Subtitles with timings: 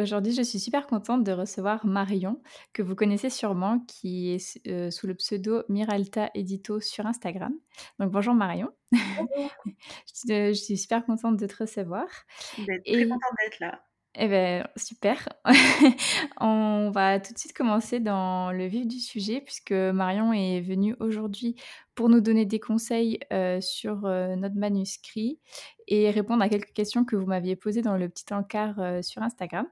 [0.00, 2.40] Aujourd'hui, je suis super contente de recevoir Marion,
[2.72, 7.52] que vous connaissez sûrement, qui est euh, sous le pseudo Miralta Edito sur Instagram.
[7.98, 8.70] Donc bonjour Marion.
[8.92, 9.50] Bonjour.
[10.26, 12.06] je, suis super contente de te recevoir.
[12.56, 13.82] D'être très contente d'être là.
[14.14, 15.28] Eh bien, super.
[16.40, 20.96] On va tout de suite commencer dans le vif du sujet puisque Marion est venue
[20.98, 21.56] aujourd'hui
[21.94, 25.38] pour nous donner des conseils euh, sur euh, notre manuscrit
[25.86, 29.22] et répondre à quelques questions que vous m'aviez posées dans le petit encart euh, sur
[29.22, 29.66] Instagram.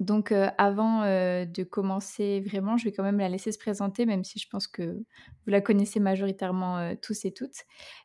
[0.00, 4.38] Donc avant de commencer vraiment, je vais quand même la laisser se présenter, même si
[4.38, 7.64] je pense que vous la connaissez majoritairement tous et toutes.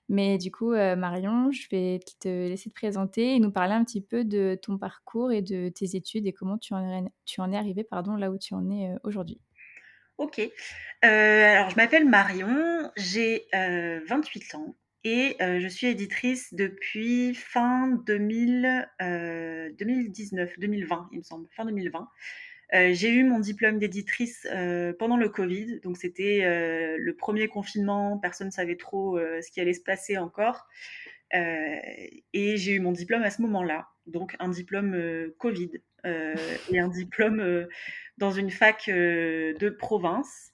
[0.10, 4.02] Mais du coup, Marion, je vais te laisser te présenter et nous parler un petit
[4.02, 7.52] peu de ton parcours et de tes études et comment tu en es, tu en
[7.52, 9.40] es arrivé pardon, là où tu en es aujourd'hui.
[10.18, 10.42] Ok.
[11.02, 14.76] alors, je m'appelle Marion, j'ai 28 ans.
[15.06, 18.90] Et je suis éditrice depuis fin 2000,
[19.78, 22.08] 2019, 2020, il me semble, fin 2020.
[22.94, 24.48] j'ai eu mon diplôme d'éditrice
[24.98, 26.42] pendant le Covid, donc c'était
[26.98, 30.70] le premier confinement, personne ne savait trop ce qui allait se passer encore.
[31.34, 35.72] et j'ai eu mon diplôme à ce moment-là, donc un diplôme Covid
[36.06, 37.68] et un diplôme
[38.18, 40.54] dans une fac de province.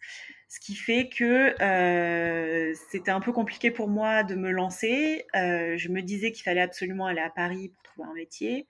[0.50, 5.28] Ce qui fait que euh, c'était un peu compliqué pour moi de me lancer.
[5.36, 8.68] Euh, je me disais qu'il fallait absolument aller à Paris pour trouver un métier.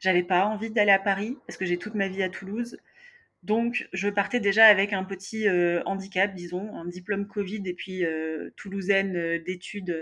[0.00, 2.78] J'avais pas envie d'aller à Paris parce que j'ai toute ma vie à Toulouse.
[3.42, 8.04] Donc, je partais déjà avec un petit euh, handicap, disons, un diplôme Covid et puis
[8.56, 9.94] toulousaine d'études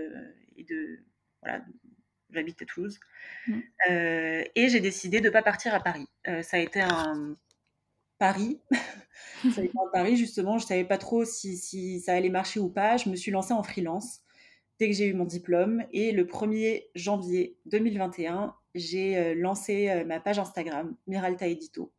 [0.56, 1.00] et de.
[1.42, 1.64] Voilà,
[2.30, 3.00] j'habite à Toulouse.
[3.48, 3.60] Mmh.
[3.88, 6.06] et j'ai décidé de ne pas partir à Paris.
[6.24, 7.36] ça a été un
[8.20, 8.60] Paris.
[9.42, 12.98] ça Paris, justement, je savais pas trop si, ça allait marcher ou pas.
[12.98, 14.20] Je me suis lancée en freelance
[14.78, 15.84] dès que j'ai eu mon diplôme.
[15.92, 21.92] Et le 1er janvier 2021, j'ai euh, lancé euh, ma page Instagram, Miralta Edito.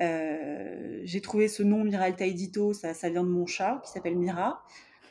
[0.00, 4.16] Euh, j'ai trouvé ce nom Miralta Edito, ça, ça vient de mon chat qui s'appelle
[4.16, 4.64] Mira.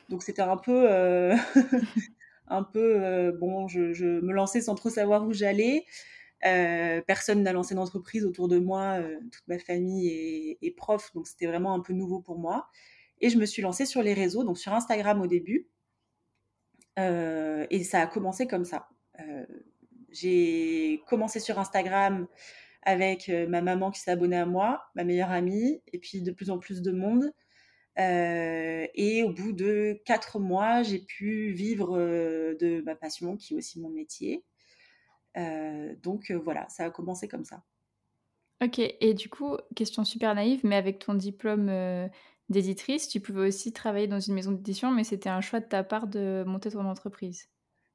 [0.09, 0.89] Donc c'était un peu,
[2.47, 5.85] un peu bon, je, je, me lançais sans trop savoir où j'allais.
[6.45, 11.27] Euh, personne n'a lancé d'entreprise autour de moi, euh, toute ma famille est, prof, donc
[11.27, 12.67] c'était vraiment un peu nouveau pour moi.
[13.21, 15.69] Et je me suis lancée sur les réseaux, donc sur Instagram au début.
[16.99, 18.89] Euh, et ça a commencé comme ça.
[20.11, 22.27] j'ai commencé sur Instagram
[22.83, 26.59] avec ma maman qui abonnée à moi, ma meilleure amie, et puis de plus en
[26.59, 27.31] plus de monde.
[27.97, 33.79] et au bout de quatre mois, j'ai pu vivre de ma passion, qui est aussi
[33.79, 34.43] mon métier.
[35.37, 37.63] Euh, donc euh, voilà, ça a commencé comme ça.
[38.63, 42.07] Ok, et du coup, question super naïve, mais avec ton diplôme euh,
[42.49, 45.83] d'éditrice, tu pouvais aussi travailler dans une maison d'édition, mais c'était un choix de ta
[45.83, 47.49] part de monter ton entreprise.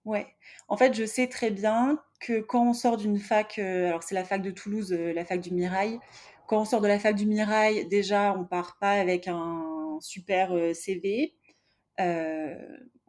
[0.05, 0.27] Ouais,
[0.69, 4.25] en fait, je sais très bien que quand on sort d'une fac, alors c'est la
[4.25, 6.01] fac de Toulouse, la fac du Mirail,
[6.47, 10.51] quand on sort de la fac du Mirail, déjà, on part pas avec un super
[10.75, 11.35] CV.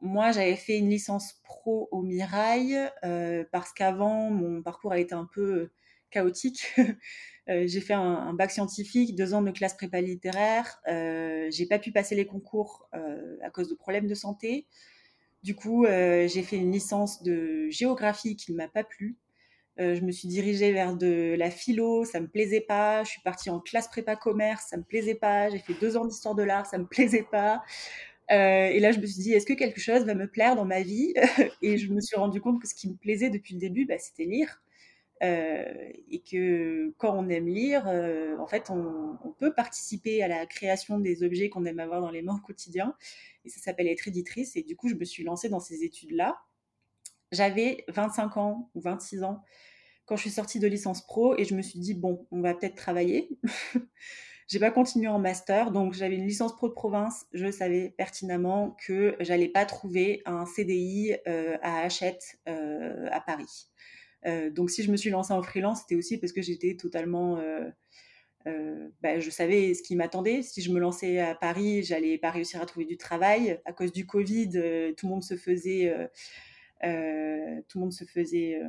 [0.01, 4.99] Euh, moi, j'avais fait une licence pro au Mirail euh, parce qu'avant, mon parcours a
[4.99, 5.71] été un peu euh,
[6.11, 6.75] chaotique.
[7.47, 10.79] j'ai fait un, bac scientifique, deux ans de classe prépa littéraire.
[10.85, 14.67] j'ai pas pu passer les concours à cause de problèmes de santé.
[15.41, 19.17] Du coup, j'ai fait une licence de géographie qui ne m'a pas plu.
[19.79, 23.03] je me suis dirigée vers de la philo, ça me plaisait pas.
[23.03, 25.49] Je suis partie en classe prépa commerce, ça me plaisait pas.
[25.49, 27.63] J'ai fait deux ans d'histoire de l'art, ça me plaisait pas.
[28.31, 30.65] Euh, et là, je me suis dit, est-ce que quelque chose va me plaire dans
[30.65, 31.13] ma vie
[31.61, 33.97] Et je me suis rendu compte que ce qui me plaisait depuis le début, bah,
[33.97, 34.61] c'était lire.
[35.21, 35.65] Euh,
[36.09, 40.99] et que quand on aime lire, euh, en fait, on, peut participer à la création
[40.99, 42.95] des objets qu'on aime avoir dans les mains au quotidien.
[43.45, 44.55] Et ça s'appelle être éditrice.
[44.55, 46.39] Et du coup, je me suis lancée dans ces études-là.
[47.31, 49.43] J'avais 25 ans ou 26 ans
[50.05, 52.55] quand je suis sortie de licence pro et je me suis dit, bon, on va
[52.55, 53.29] peut-être travailler.
[54.49, 57.27] J'ai pas continué en master, donc j'avais une licence pro de province.
[57.33, 63.67] Je savais pertinemment que j'allais pas trouver un CDI euh, à Hachette euh, à Paris.
[64.25, 67.39] Euh, donc si je me suis lancée en freelance, c'était aussi parce que j'étais totalement
[69.03, 70.41] bah, je savais ce qui m'attendait.
[70.41, 73.61] Si je me lançais à Paris, j'allais pas réussir à trouver du travail.
[73.65, 74.49] À cause du Covid,
[74.97, 75.93] tout le monde se faisait,
[76.81, 78.59] tout le monde se faisait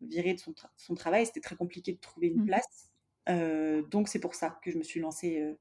[0.00, 1.26] virer de son, son travail.
[1.26, 2.46] C'était très compliqué de trouver une mmh.
[2.46, 2.88] place.
[3.28, 5.54] Euh, donc c'est pour ça que je me suis lancée euh,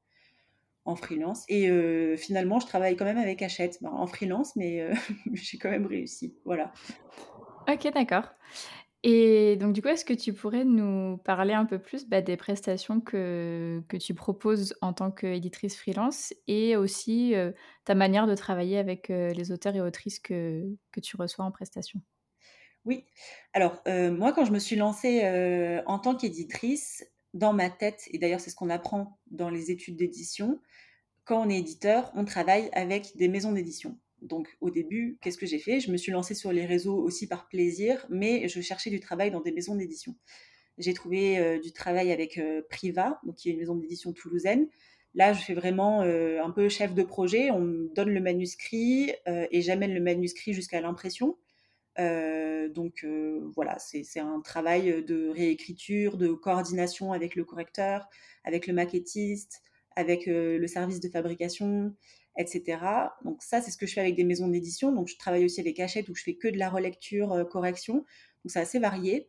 [0.86, 1.44] en freelance.
[1.50, 1.70] Et
[2.18, 4.90] finalement, je travaille quand même avec Hachette, ben, en freelance, mais
[5.34, 6.36] j'ai quand même réussi.
[6.46, 6.72] Voilà.
[7.68, 8.30] Ok, d'accord.
[9.04, 12.36] Et donc, du coup, est-ce que tu pourrais nous parler un peu plus bah, des
[12.36, 17.34] prestations que, que tu proposes en tant qu'éditrice freelance et aussi
[17.84, 22.00] ta manière de travailler avec les auteurs et autrices que, que tu reçois en prestation?
[22.86, 23.06] Oui.
[23.52, 28.40] Alors, moi, quand je me suis lancée en tant qu'éditrice, dans ma tête, et d'ailleurs
[28.40, 30.60] c'est ce qu'on apprend dans les études d'édition,
[31.28, 33.98] quand on est éditeur, on travaille avec des maisons d'édition.
[34.22, 35.80] Donc au début, qu'est-ce que j'ai fait?
[35.80, 39.30] Je me suis lancée sur les réseaux aussi par plaisir, mais je cherchais du travail
[39.30, 40.16] dans des maisons d'édition.
[40.78, 44.68] J'ai trouvé euh, du travail avec euh, Priva, qui est une maison d'édition toulousaine.
[45.16, 47.52] Là, je fais vraiment euh, un peu chef de projet.
[47.52, 51.38] On me donne le manuscrit et j'amène le manuscrit jusqu'à l'impression.
[51.98, 53.06] Donc
[53.56, 58.08] voilà, c'est un travail de réécriture, de coordination avec le correcteur,
[58.44, 59.62] avec le maquettiste,
[59.96, 61.94] avec le service de fabrication,
[62.38, 62.80] etc.
[63.24, 64.92] Donc ça, c'est ce que je fais avec des maisons d'édition.
[64.92, 67.96] Donc je travaille aussi avec Hachette où je fais que de la relecture, euh, correction.
[67.96, 68.06] Donc
[68.48, 69.28] c'est assez varié.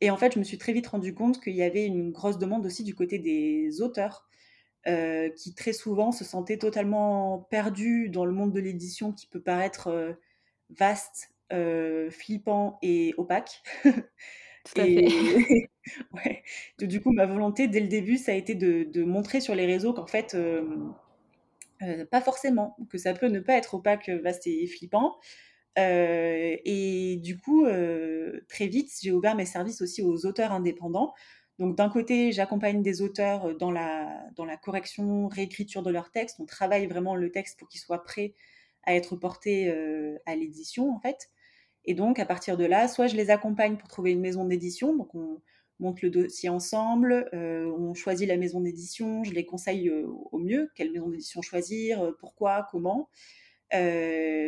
[0.00, 2.38] Et en fait, je me suis très vite rendu compte qu'il y avait une grosse
[2.38, 4.28] demande aussi du côté des auteurs
[4.86, 9.42] euh, qui très souvent se sentaient totalement perdus dans le monde de l'édition qui peut
[9.42, 10.16] paraître
[11.52, 13.62] euh, flippant et opaque.
[13.84, 15.06] Tout à fait.
[16.12, 16.42] ouais.
[16.78, 19.66] Du coup, ma volonté dès le début, ça a été de, de montrer sur les
[19.66, 20.36] réseaux qu'en fait,
[21.82, 25.16] euh, pas forcément, que ça peut ne pas être opaque, euh, vaste et flippant.
[25.78, 27.66] Euh, et du coup,
[28.48, 31.14] très vite, j'ai ouvert mes services aussi aux auteurs indépendants.
[31.58, 36.38] Donc d'un côté, j'accompagne des auteurs dans la, dans la correction, réécriture de leur texte.
[36.40, 38.34] On travaille vraiment le texte pour qu'il soit prêt
[38.84, 39.70] à être porté
[40.26, 41.30] à l'édition, en fait.
[41.84, 44.96] Et donc, à partir de là, soit je les accompagne pour trouver une maison d'édition.
[44.96, 45.40] Donc, on,
[45.80, 50.38] monte le dossier ensemble, euh, on choisit la maison d'édition, je les conseille euh, au
[50.38, 53.08] mieux, quelle maison d'édition choisir, euh, pourquoi, comment.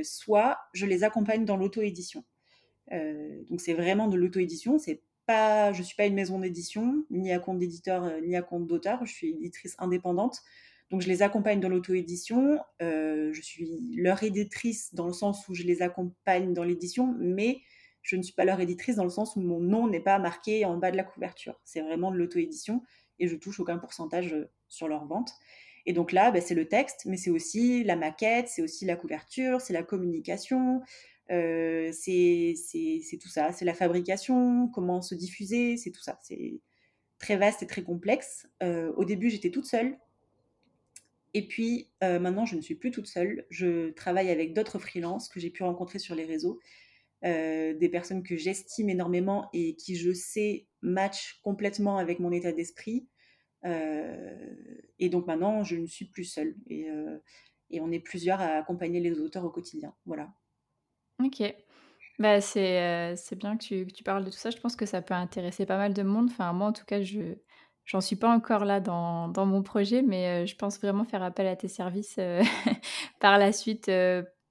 [0.05, 2.25] soit je les accompagne dans l'auto-édition.
[2.91, 7.39] donc c'est vraiment de l'auto-édition, c'est pas, je suis pas une maison d'édition, ni à
[7.39, 10.43] compte d'éditeur, ni à compte d'auteur, je suis éditrice indépendante.
[10.93, 15.65] Donc je les accompagne dans l'auto-édition, je suis leur éditrice dans le sens où je
[15.65, 17.63] les accompagne dans l'édition, mais
[18.03, 20.65] je ne suis pas leur éditrice dans le sens où mon nom n'est pas marqué
[20.65, 21.61] en bas de la couverture.
[21.65, 22.83] C'est vraiment de l'auto-édition
[23.19, 25.33] et je touche aucun pourcentage euh, sur leur vente.
[25.87, 28.97] Et donc là, bah, c'est le texte, mais c'est aussi la maquette, c'est aussi la
[28.97, 30.81] couverture, c'est la communication,
[31.31, 32.55] euh, c'est
[33.21, 36.19] tout ça, c'est la fabrication, comment se diffuser, c'est tout ça.
[36.23, 36.61] C'est
[37.19, 38.49] très vaste et très complexe.
[38.63, 39.97] Euh, au début, j'étais toute seule.
[41.35, 43.47] Et puis maintenant, je ne suis plus toute seule.
[43.49, 46.61] Je travaille avec d'autres freelances que j'ai pu rencontrer sur les réseaux
[47.25, 52.51] euh, des personnes que j'estime énormément et qui, je sais, matchent complètement avec mon état
[52.51, 53.07] d'esprit.
[53.65, 54.35] Euh,
[54.99, 56.57] et donc maintenant, je ne suis plus seule.
[56.67, 57.19] Et, euh,
[57.71, 59.95] et, on est plusieurs à accompagner les auteurs au quotidien.
[60.05, 60.33] Voilà.
[61.23, 61.43] Ok.
[62.19, 64.51] Bah, c'est bien que tu, que tu, parles de tout ça.
[64.51, 66.29] Je pense que ça peut intéresser pas mal de monde.
[66.29, 67.37] Enfin, moi, en tout cas, je
[67.85, 71.47] j'en suis pas encore là dans, dans mon projet, mais je pense vraiment faire appel
[71.47, 72.19] à tes services
[73.21, 73.89] par la suite.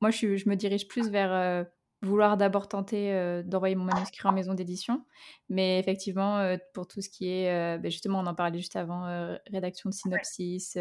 [0.01, 1.65] moi, je, je, me dirige plus vers
[2.01, 5.05] vouloir d'abord tenter euh, d'envoyer mon manuscrit en maison d'édition.
[5.49, 8.75] Mais effectivement, euh, pour tout ce qui est, euh, ben justement, on en parlait juste
[8.75, 9.01] avant,
[9.51, 10.77] rédaction de synopsis,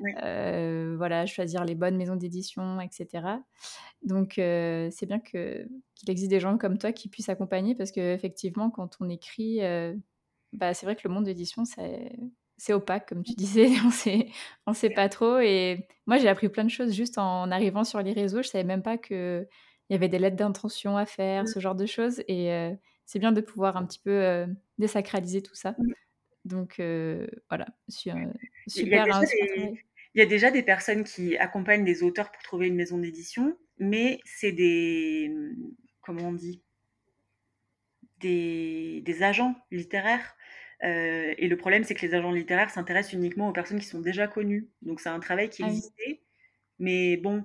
[0.00, 3.26] voilà, choisir les bonnes maisons d'édition, etc.
[4.02, 8.70] Donc, c'est bien que, qu'il existe des gens comme toi qui puissent accompagner parce qu'effectivement,
[8.70, 9.60] quand on écrit,
[10.52, 14.28] bah, c'est vrai que le monde d'édition, c'est, opaque, comme tu disais, on sait,
[14.66, 15.38] on sait pas trop.
[15.38, 18.42] Et moi, j'ai appris plein de choses juste en arrivant sur les réseaux.
[18.42, 19.46] Je savais même pas que
[19.88, 21.46] il y avait des lettres d'intention à faire, mmh.
[21.46, 22.22] ce genre de choses.
[22.26, 22.50] Et
[23.04, 24.46] c'est bien de pouvoir un petit peu
[24.78, 25.76] désacraliser tout ça.
[25.78, 25.92] Mmh.
[26.44, 26.82] Donc
[27.48, 28.16] voilà, super.
[28.74, 29.84] Il y, a déjà des,
[30.16, 33.54] il y a déjà des personnes qui accompagnent des auteurs pour trouver une maison d'édition,
[33.78, 35.30] mais c'est des,
[36.00, 36.62] comment on dit,
[38.20, 40.36] des, des agents littéraires.
[40.82, 44.26] et le problème, c'est que les agents littéraires s'intéressent uniquement aux personnes qui sont déjà
[44.28, 44.68] connues.
[44.82, 46.20] Donc c'est un travail qui ah existait,
[46.78, 47.44] mais bon,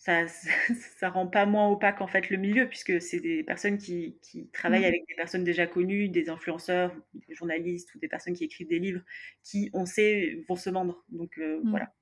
[0.00, 0.26] ça,
[0.98, 4.48] ça, rend pas moins opaque en fait le milieu puisque c'est des personnes qui, qui
[4.48, 4.84] travaillent mmh.
[4.84, 8.78] avec des personnes déjà connues, des influenceurs, des journalistes ou des personnes qui écrivent des
[8.78, 9.02] livres
[9.44, 11.04] qui, on sait, vont se vendre.
[11.10, 11.70] Donc euh, mmh.
[11.70, 11.92] voilà.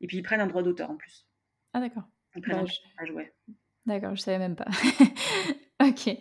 [0.00, 1.26] Et puis ils prennent un droit d'auteur en plus.
[1.72, 2.04] Ah d'accord.
[2.36, 3.12] Ils prennent bah, un je...
[3.86, 4.68] D'accord, je savais même pas.
[5.82, 6.16] ok.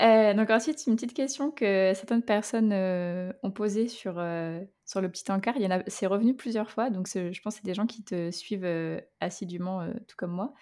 [0.00, 5.00] Euh, donc ensuite, une petite question que certaines personnes euh, ont posée sur, euh, sur
[5.00, 5.56] le petit encart.
[5.56, 7.86] Il y en a, c'est revenu plusieurs fois, donc je pense que c'est des gens
[7.86, 10.54] qui te suivent assidûment, tout comme moi.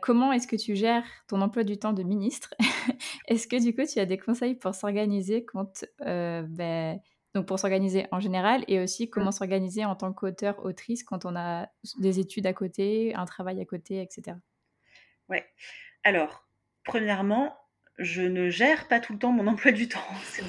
[0.00, 2.54] comment est-ce que tu gères ton emploi du temps de ministre?
[3.28, 6.98] Est-ce que du coup, tu as des conseils pour s'organiser quand ben,
[7.34, 9.10] Donc pour s'organiser en général et aussi Mmh.
[9.10, 13.60] comment s'organiser en tant qu'auteur, autrice quand on a des études à côté, un travail
[13.60, 14.36] à côté, etc.
[15.28, 15.44] Ouais.
[16.02, 16.49] Alors,
[16.84, 17.56] premièrement,
[17.98, 20.00] je ne gère pas tout le temps mon emploi du temps.
[20.24, 20.44] C'est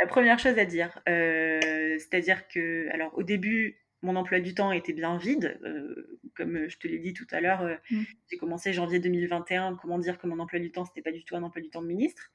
[0.00, 1.00] la première chose à dire.
[1.08, 6.68] Heu, c'est-à-dire que alors au début, mon emploi du temps était bien vide, heu, comme,
[6.68, 8.02] je te l'ai dit tout à l'heure, heu, Mmh.
[8.30, 9.76] j'ai commencé janvier 2021.
[9.80, 11.82] Comment dire que mon emploi du temps, c'était pas du tout un emploi du temps
[11.82, 12.30] de ministre?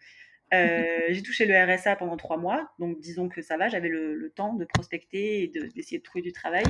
[1.10, 4.30] J'ai touché le RSA pendant 3 mois, donc disons que ça va, j'avais le le
[4.30, 6.66] temps de prospecter et de d'essayer de trouver du travail.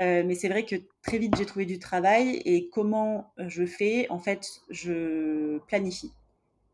[0.00, 4.08] Heu, mais c'est vrai que très vite, j'ai trouvé du travail et comment, je fais?
[4.10, 6.12] En fait, je planifie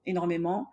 [0.06, 0.68] énormément.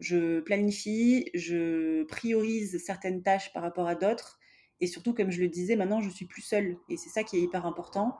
[0.00, 4.38] Je planifie, je priorise certaines tâches par rapport à d'autres
[4.80, 7.36] et surtout, comme je le disais, maintenant, je suis plus seule et c'est ça qui
[7.38, 8.18] est hyper important.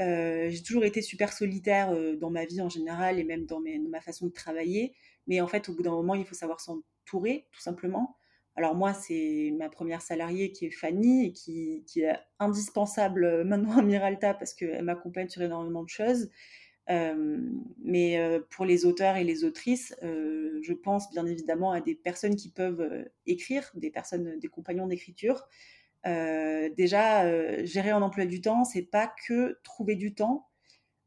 [0.00, 4.00] Heu, j'ai toujours été super solitaire, dans ma vie en général et même dans ma
[4.00, 4.94] façon de travailler.
[5.28, 8.16] Mais en fait, au bout d'un moment, il faut savoir s'entourer, tout simplement.
[8.56, 13.78] Alors moi, c'est ma première salariée qui est Fanny et qui est indispensable, heu, maintenant
[13.78, 16.30] à Miralta parce qu'elle m'accompagne sur énormément de choses.
[16.88, 17.52] Hem,
[17.84, 22.36] mais heu, pour les auteurs et les autrices, je pense bien évidemment à des personnes
[22.36, 25.48] qui peuvent, écrire, des personnes, des compagnons d'écriture.
[26.04, 30.48] Déjà, gérer un emploi du temps, c'est pas que trouver du temps,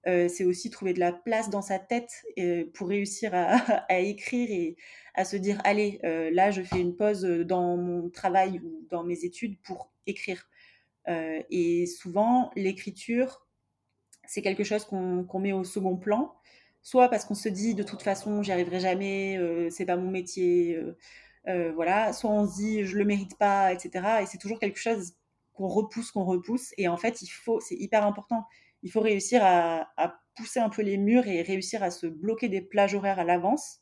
[0.07, 3.31] heu, c'est aussi trouver de la place dans sa tête, heu, pour réussir
[3.89, 4.77] à écrire et
[5.15, 9.03] à se dire: «Allez, heu, là, je fais une pause, dans mon travail ou dans
[9.03, 10.49] mes études pour écrire».
[11.49, 13.47] Et souvent, l'écriture,
[14.27, 16.35] c'est quelque chose qu'on met au second plan,
[16.81, 19.39] soit parce qu'on se dit: «De toute façon, j'y arriverai jamais,
[19.71, 20.79] c'est pas mon métier»,
[21.75, 24.79] voilà, soit on se dit: «Je le mérite pas» et cetera et c'est toujours quelque
[24.79, 25.13] chose
[25.53, 28.45] qu'on repousse, qu'on repousse et en fait, il faut c'est hyper important.
[28.87, 32.49] Il faut réussir à à pousser un peu les murs et réussir à se bloquer
[32.49, 33.79] des plages horaires à l'avance,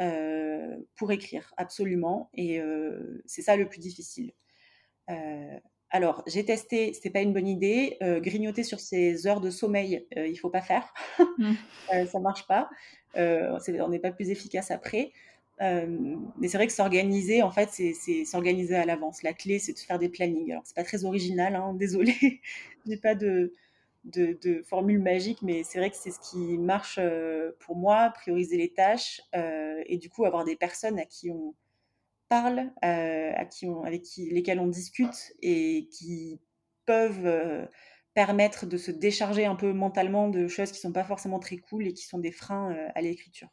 [0.00, 4.32] heu, pour écrire, absolument et heu, c'est ça le plus difficile.
[5.10, 10.06] Heu, alors j'ai testé, c'est pas une bonne idée, grignoter sur ses heures de sommeil,
[10.16, 10.92] il faut pas faire.
[11.38, 11.56] Mmh.
[11.92, 12.70] Heu, ça marche pas.
[13.16, 15.12] On n'est pas plus efficace après.
[15.60, 19.22] Mais c'est vrai que s'organiser, en fait, c'est s'organiser à l'avance.
[19.22, 20.52] La clé, c'est de faire des plannings.
[20.52, 22.40] Alors c'est pas très original, hein, désolée,
[22.86, 23.54] j'ai pas de
[24.04, 28.10] de de formule magique, mais c'est vrai que c'est ce qui marche, heu, pour moi,
[28.14, 31.54] prioriser les tâches, heu et du coup avoir des personnes à qui on
[32.28, 36.40] parle, euh, à qui on, avec qui, lesquels on discute et qui
[36.86, 37.66] peuvent euh,
[38.14, 41.86] permettre de se décharger un peu mentalement de choses qui sont pas forcément très cool
[41.86, 43.48] et qui sont des freins euh, à l'écriture.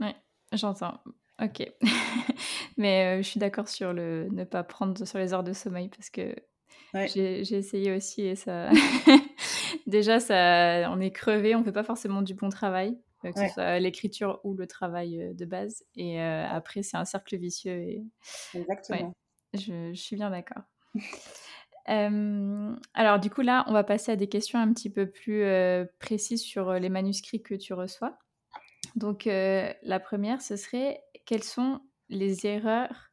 [0.00, 0.14] Ouais,
[0.52, 1.00] j'entends.
[1.42, 1.72] OK.
[2.76, 6.10] Mais je suis d'accord sur le ne pas prendre sur les heures de sommeil parce
[6.10, 6.34] que
[6.94, 7.06] Ouais.
[7.06, 8.70] j'ai essayé aussi et ça
[9.86, 13.40] déjà ça on est crevé, on fait pas forcément du bon travail, heu, que ce
[13.40, 17.36] Ouais, soit l'écriture ou le travail, heu, de base et heu, après c'est un cercle
[17.36, 18.04] vicieux et
[18.90, 19.12] ouais, exactement.
[19.54, 20.62] je je suis bien d'accord.
[21.86, 25.44] Alors du coup là, on va passer à des questions un petit peu plus,
[25.98, 28.16] précises sur, les manuscrits que tu reçois.
[28.96, 33.09] Donc, la première, ce serait quelles sont les erreurs,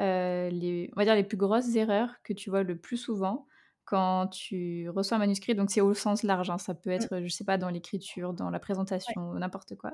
[0.00, 3.46] heu, les on va dire les plus grosses erreurs que tu vois le plus souvent
[3.86, 5.54] quand tu reçois un manuscrit?
[5.54, 7.06] Donc c'est au sens large, hein, ça peut Mm.
[7.06, 8.60] être, je sais pas, dans l'écriture, dans la
[9.08, 9.14] Ouais.
[9.14, 9.92] présentation, n'importe quoi.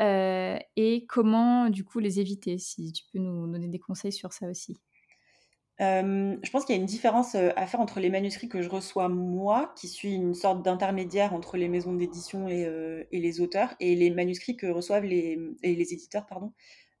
[0.00, 2.58] Heu et comment du coup les éviter?
[2.58, 4.78] Si tu peux nous donner des conseils sur ça aussi?
[5.80, 8.62] Euh, je pense qu'il y a une différence euh, à faire entre les manuscrits que
[8.62, 13.18] je reçois moi, qui suis une sorte d'intermédiaire entre les maisons d'édition et, euh, et
[13.20, 16.52] les auteurs, et les manuscrits que reçoivent les, et les éditeurs, pardon,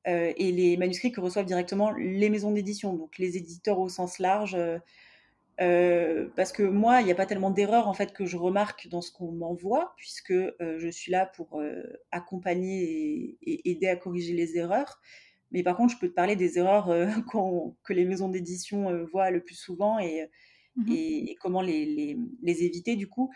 [0.08, 4.18] euh, et les manuscrits que reçoivent directement les maisons d'édition, donc les éditeurs au sens
[4.18, 4.54] large.
[4.54, 4.78] euh,
[5.60, 8.88] euh, parce que moi, il n'y a pas tellement d'erreurs en fait que je remarque
[8.88, 11.62] dans ce qu'on m'envoie, puisque euh, je suis là pour
[12.10, 15.00] accompagner et, et aider à corriger les erreurs.
[15.52, 16.86] Mais par contre, je peux te parler des erreurs
[17.84, 20.28] que les maisons d'édition voient le plus souvent et,
[20.76, 23.30] Mmh et- et comment les, les- les éviter du coup.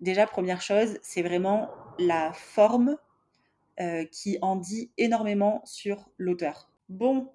[0.00, 2.98] Déjà, première chose, c'est vraiment la forme
[3.80, 6.70] euh, qui en dit énormément sur l'auteur.
[6.88, 7.32] Bon,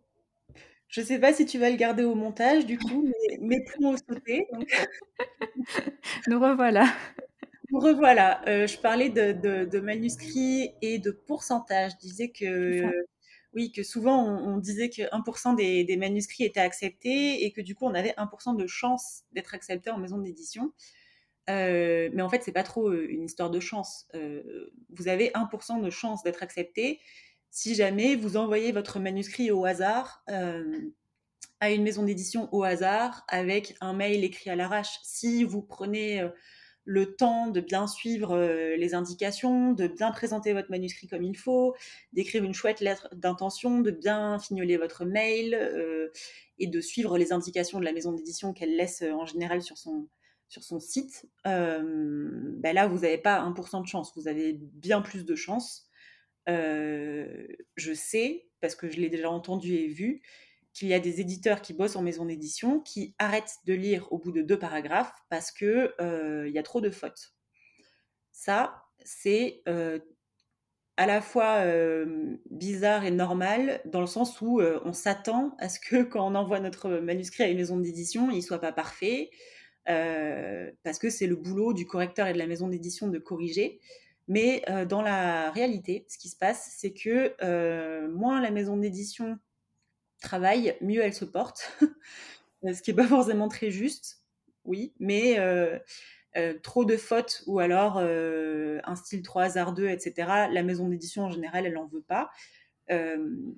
[0.88, 3.98] je sais pas si tu vas le garder au montage du coup, mais mettons au
[3.98, 4.48] sauté.
[4.53, 4.69] Donc,
[6.27, 6.86] Nous revoilà.
[7.72, 8.41] nous revoilà.
[8.48, 11.91] Euh, je parlais de, de- de manuscrits et de pourcentage.
[11.93, 12.84] Je disais que
[13.53, 17.62] oui, que souvent on, on disait que 1% des, des manuscrits étaient acceptés et que
[17.62, 20.72] du coup on avait 1% de chance d'être accepté en maison d'édition.
[21.49, 24.07] Euh, mais en fait, c'est pas trop euh, une histoire de chance.
[24.15, 26.99] Euh, vous avez 1% de chance d'être accepté
[27.51, 30.23] si jamais vous envoyez votre manuscrit au hasard
[31.59, 34.99] à une maison d'édition au hasard avec un mail écrit à l'arrache.
[35.01, 36.23] Si vous prenez
[36.85, 38.37] le temps de bien suivre
[38.77, 41.75] les indications, de bien présenter votre manuscrit comme il faut,
[42.13, 46.11] d'écrire une chouette lettre d'intention, de bien fignoler votre mail
[46.59, 50.07] et de suivre les indications de la maison d'édition qu'elle laisse en général sur son,
[50.49, 55.23] sur son site, ben là, vous n'avez pas 1% de chance, vous avez bien plus
[55.23, 55.87] de chance.
[56.47, 60.21] je sais, parce que je l'ai déjà entendu et vu,
[60.73, 64.17] qu'il y a des éditeurs qui bossent en maison d'édition qui arrêtent de lire au
[64.17, 67.33] bout de deux paragraphes parce qu'il il y a trop de fautes.
[68.31, 69.63] Ça, c'est
[70.97, 71.63] à la fois
[72.49, 76.59] bizarre et normal dans le sens où on s'attend à ce que quand on envoie
[76.59, 79.35] notre manuscrit à une maison d'édition, il soit pas parfait, euh,
[79.86, 83.79] parce que c'est le boulot du correcteur et de la maison d'édition de corriger.
[84.27, 88.77] Mais euh, dans la réalité, ce qui se passe, c'est que euh, moins la maison
[88.77, 89.39] d'édition
[90.21, 91.75] travaille, mieux elle se porte.
[92.63, 94.24] ce qui n'est pas forcément très juste,
[94.65, 95.38] oui, mais
[96.62, 100.13] trop de fautes ou alors un style trop hasardeux, etc.,
[100.51, 102.29] la maison d'édition en général, elle n'en veut pas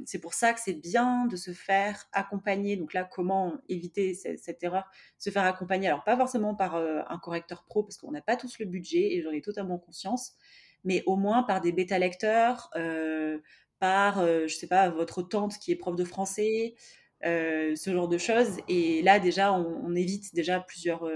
[0.06, 2.76] c'est pour ça que c'est bien de se faire accompagner.
[2.76, 4.90] Donc là, comment éviter cette, erreur?
[5.18, 8.60] Se faire accompagner, alors pas forcément par un correcteur pro, parce qu'on n'a pas tous
[8.60, 10.34] le budget, et j'en ai totalement conscience,
[10.84, 12.72] mais au moins par des bêta-lecteurs,
[13.80, 16.76] par, je sais pas, votre tante qui est prof de français,
[17.24, 18.58] ce genre de choses.
[18.68, 21.10] Et là, déjà, on, évite déjà plusieurs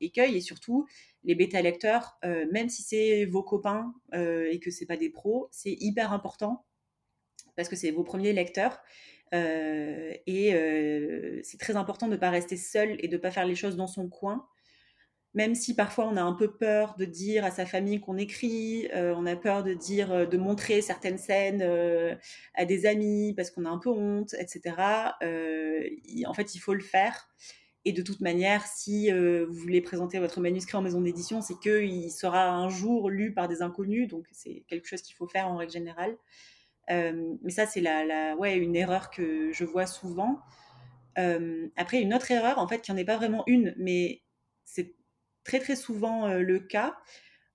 [0.00, 0.86] écueils, et surtout,
[1.24, 2.16] les bêta-lecteurs,
[2.52, 6.64] même si c'est vos copains et que c'est pas des pros, c'est hyper important
[7.56, 8.82] parce que c'est vos premiers lecteurs.
[9.34, 13.30] Euh, et euh, c'est très important de ne pas rester seul et de ne pas
[13.30, 14.46] faire les choses dans son coin.
[15.34, 18.88] Même si parfois on a un peu peur de dire à sa famille qu'on écrit,
[18.94, 21.62] euh, on a peur de dire, de montrer certaines scènes
[22.54, 24.76] à des amis parce qu'on a un peu honte, etc.
[26.26, 27.28] en fait, il faut le faire.
[27.84, 32.10] Et de toute manière, si vous voulez présenter votre manuscrit en maison d'édition, c'est qu'il
[32.10, 35.56] sera un jour lu par des inconnus, donc c'est quelque chose qu'il faut faire en
[35.56, 36.16] règle générale.
[36.88, 40.40] Mais ça, c'est la, ouais, une erreur que je vois souvent.
[41.76, 44.22] Après, une autre erreur, en fait, qui n'en est pas vraiment une, mais
[44.64, 44.94] c'est
[45.44, 46.96] très très souvent le cas.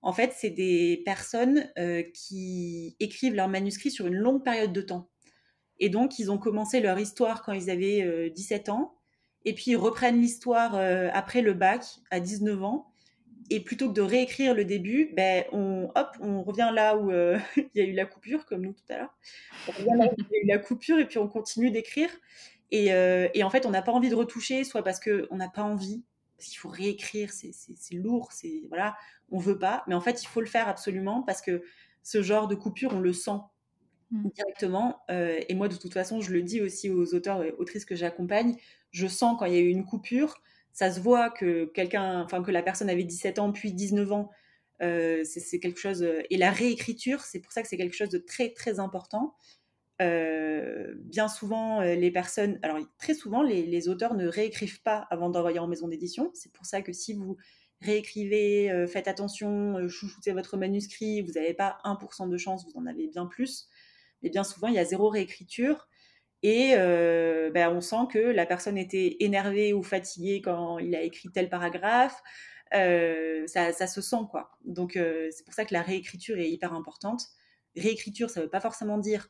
[0.00, 1.70] En fait, c'est des personnes
[2.14, 5.08] qui écrivent leur manuscrit sur une longue période de temps.
[5.78, 8.96] Et donc, ils ont commencé leur histoire quand ils avaient 17 ans,
[9.44, 10.74] et puis ils reprennent l'histoire
[11.12, 12.91] après le bac à 19 ans,
[13.50, 17.38] et plutôt que de réécrire le début, ben, on, hop, on revient là où euh,
[17.56, 19.14] il y a eu la coupure, comme nous tout à l'heure.
[19.68, 22.10] On revient là où il y a eu la coupure et puis on continue d'écrire.
[22.70, 25.48] Et, euh, et, en fait, on n'a pas envie de retoucher, soit parce qu'on n'a
[25.48, 26.02] pas envie,
[26.36, 27.52] parce qu'il faut réécrire, c'est
[27.92, 28.96] lourd, c'est voilà,
[29.30, 29.84] on veut pas.
[29.86, 31.62] Mais en fait, il faut le faire absolument parce que
[32.02, 33.38] ce genre de coupure, on le sent
[34.10, 34.28] mmh.
[34.34, 35.02] directement.
[35.10, 37.94] Euh, et moi, de toute façon, je le dis aussi aux auteurs et autrices que
[37.94, 38.56] j'accompagne,
[38.90, 40.40] je sens quand il y a eu une coupure
[40.72, 44.30] ça se voit que quelqu'un, enfin que la personne avait 17 ans puis 19 ans,
[44.82, 46.02] euh, c'est quelque chose.
[46.02, 49.36] Euh, et la réécriture, c'est pour ça que c'est quelque chose de très très important.
[50.00, 55.60] Euh, bien souvent, les personnes, alors très souvent, les, auteurs ne réécrivent pas avant d'envoyer
[55.60, 56.30] en maison d'édition.
[56.34, 57.36] C'est pour ça que si vous
[57.80, 63.06] réécrivez, faites attention, chouchoutez votre manuscrit, vous n'avez pas 1% de chance, vous en avez
[63.06, 63.68] bien plus.
[64.22, 65.88] Mais bien souvent, il y a zéro réécriture.
[66.42, 71.02] Et euh, ben, on sent que la personne était énervée ou fatiguée quand il a
[71.02, 72.20] écrit tel paragraphe.
[72.74, 74.50] Euh, ça, se sent, quoi.
[74.64, 77.22] Donc, euh, c'est pour ça que la réécriture est hyper importante.
[77.76, 79.28] Réécriture, ça ne veut pas forcément dire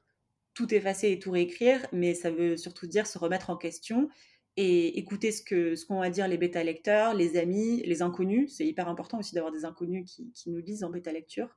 [0.55, 4.09] tout effacer et tout réécrire, mais ça veut surtout dire se remettre en question
[4.57, 8.55] et écouter ce que ce qu'ont à dire les bêta lecteurs, les amis, les inconnus.
[8.57, 11.57] C'est hyper important aussi d'avoir des inconnus qui, qui, nous lisent en bêta lecture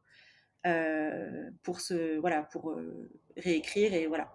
[1.63, 2.75] pour se voilà pour
[3.37, 4.33] réécrire et voilà.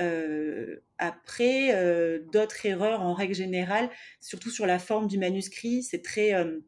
[0.00, 6.02] Euh, après, euh, d'autres erreurs en règle générale, surtout sur la forme du manuscrit, c'est
[6.02, 6.34] très.
[6.34, 6.60] Euh,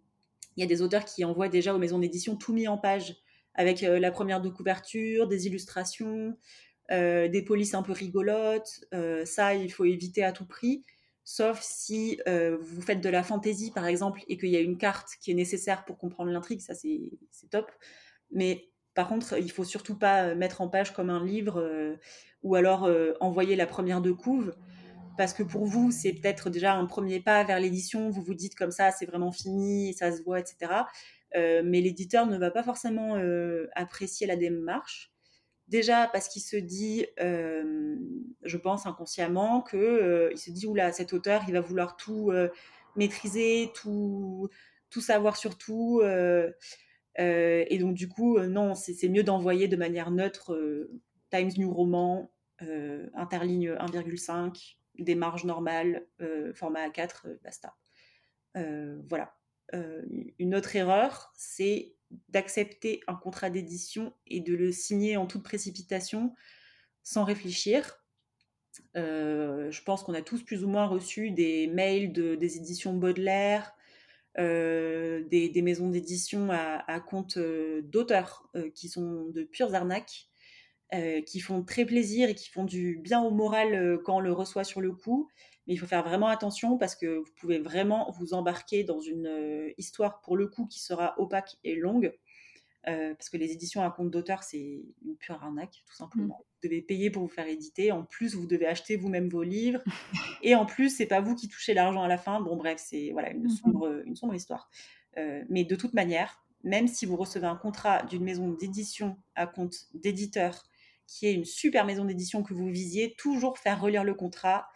[0.56, 3.16] il y a des auteurs qui envoient déjà aux maisons d'édition tout mis en page,
[3.54, 6.36] avec la première de couverture, des illustrations,
[6.90, 8.84] des polices un peu rigolotes.
[9.24, 10.84] ça, il faut éviter à tout prix
[11.24, 12.20] sauf si
[12.60, 15.34] vous faites de la fantaisie par exemple et qu'il y a une carte qui est
[15.34, 17.70] nécessaire pour comprendre l'intrigue, ça c'est top.
[18.32, 21.96] Mais par contre, il faut surtout pas mettre en page comme un livre
[22.42, 24.54] ou alors euh, envoyer la première de couve
[25.16, 28.08] parce que pour vous, c'est peut-être déjà un premier pas vers l'édition.
[28.08, 30.72] Vous vous dites comme ça, c'est vraiment fini, ça se voit, etc.
[31.36, 35.12] Euh, mais l'éditeur ne va pas forcément euh, apprécier la démarche.
[35.68, 41.42] Déjà parce qu'il se dit, je pense inconsciemment, que il se dit oula, cet auteur,
[41.46, 42.32] il va vouloir tout
[42.96, 44.48] maîtriser, tout,
[44.90, 46.02] tout savoir sur tout.
[46.02, 50.58] et donc du coup, non, c'est mieux d'envoyer de manière neutre
[51.30, 52.30] Times New Roman,
[52.62, 57.74] euh, interligne 1,5, des marges normales, euh, format A4, euh, basta.
[59.08, 59.34] voilà.
[60.38, 61.94] une autre erreur, c'est
[62.28, 66.34] d'accepter un contrat d'édition et de le signer en toute précipitation
[67.04, 68.04] sans réfléchir.
[68.96, 73.72] je pense qu'on a tous plus ou moins reçu des mails de, des éditions Baudelaire,
[74.36, 80.29] des, maisons d'édition à, compte d'auteurs qui sont de pures arnaques,
[81.26, 84.64] qui font très plaisir et qui font du bien au moral quand on le reçoit
[84.64, 85.28] sur le coup.
[85.66, 89.72] Mais il faut faire vraiment attention parce que vous pouvez vraiment vous embarquer dans une
[89.78, 92.12] histoire pour le coup qui sera opaque et longue.
[92.84, 96.40] parce que les éditions à compte d'auteur, c'est une pure arnaque, tout simplement.
[96.40, 96.44] Mmh.
[96.62, 97.92] Vous devez payer pour vous faire éditer.
[97.92, 99.82] En plus, vous devez acheter vous-même vos livres.
[100.42, 102.40] et en plus, c'est pas vous qui touchez l'argent à la fin.
[102.40, 104.70] Bon, bref, c'est voilà une, mmh sombre, une sombre histoire.
[105.16, 109.76] mais de toute manière, même si vous recevez un contrat d'une maison d'édition à compte
[109.94, 110.69] d'éditeur,
[111.10, 114.68] qui est une super maison d'édition que vous visiez, toujours faire relire le contrat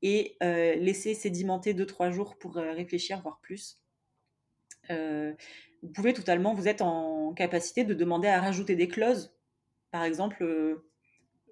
[0.00, 3.78] et euh, laisser sédimenter 2-3 jours pour euh, réfléchir, voire plus.
[4.88, 5.34] Euh,
[5.82, 9.36] vous pouvez totalement, vous êtes en capacité de demander à rajouter des clauses.
[9.90, 10.82] Par exemple,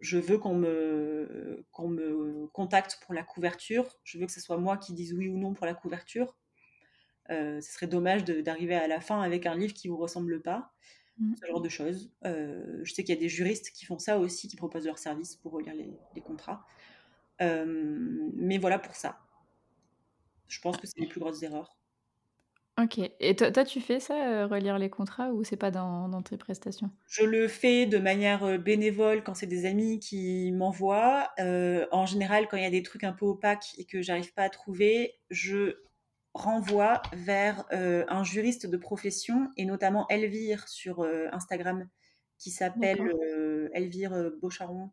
[0.01, 4.57] je veux qu'on me, qu'on me contacte pour la couverture, je veux que ce soit
[4.57, 6.35] moi qui dise oui ou non pour la couverture.
[7.29, 10.73] ce serait dommage d'arriver à la fin avec un livre qui ne vous ressemble pas.
[11.18, 11.35] Mmh.
[11.40, 12.11] Ce genre de choses.
[12.25, 15.37] je sais qu'il y a des juristes qui font ça aussi, qui proposent leur service
[15.37, 16.66] pour relire les, les contrats.
[17.42, 19.18] Euh, mais voilà pour ça.
[20.48, 21.77] Je pense que c'est les plus grosses erreurs.
[22.81, 22.98] Ok.
[23.20, 26.22] Et toi, toi tu fais ça, euh, relire les contrats, ou c'est pas dans, dans,
[26.22, 26.90] tes prestations?
[27.07, 31.31] Je le fais de manière euh, bénévole quand c'est des amis qui m'envoient.
[31.38, 34.44] en général, quand il y a des trucs un peu opaques et que j'arrive pas
[34.44, 35.77] à trouver, je
[36.35, 41.88] renvoie vers un juriste de profession et notamment Elvire sur Instagram
[42.38, 43.14] qui s'appelle
[43.75, 44.90] Elvire Beaucharon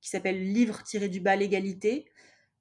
[0.00, 2.10] qui s'appelle Livre tiré du bas l'égalité.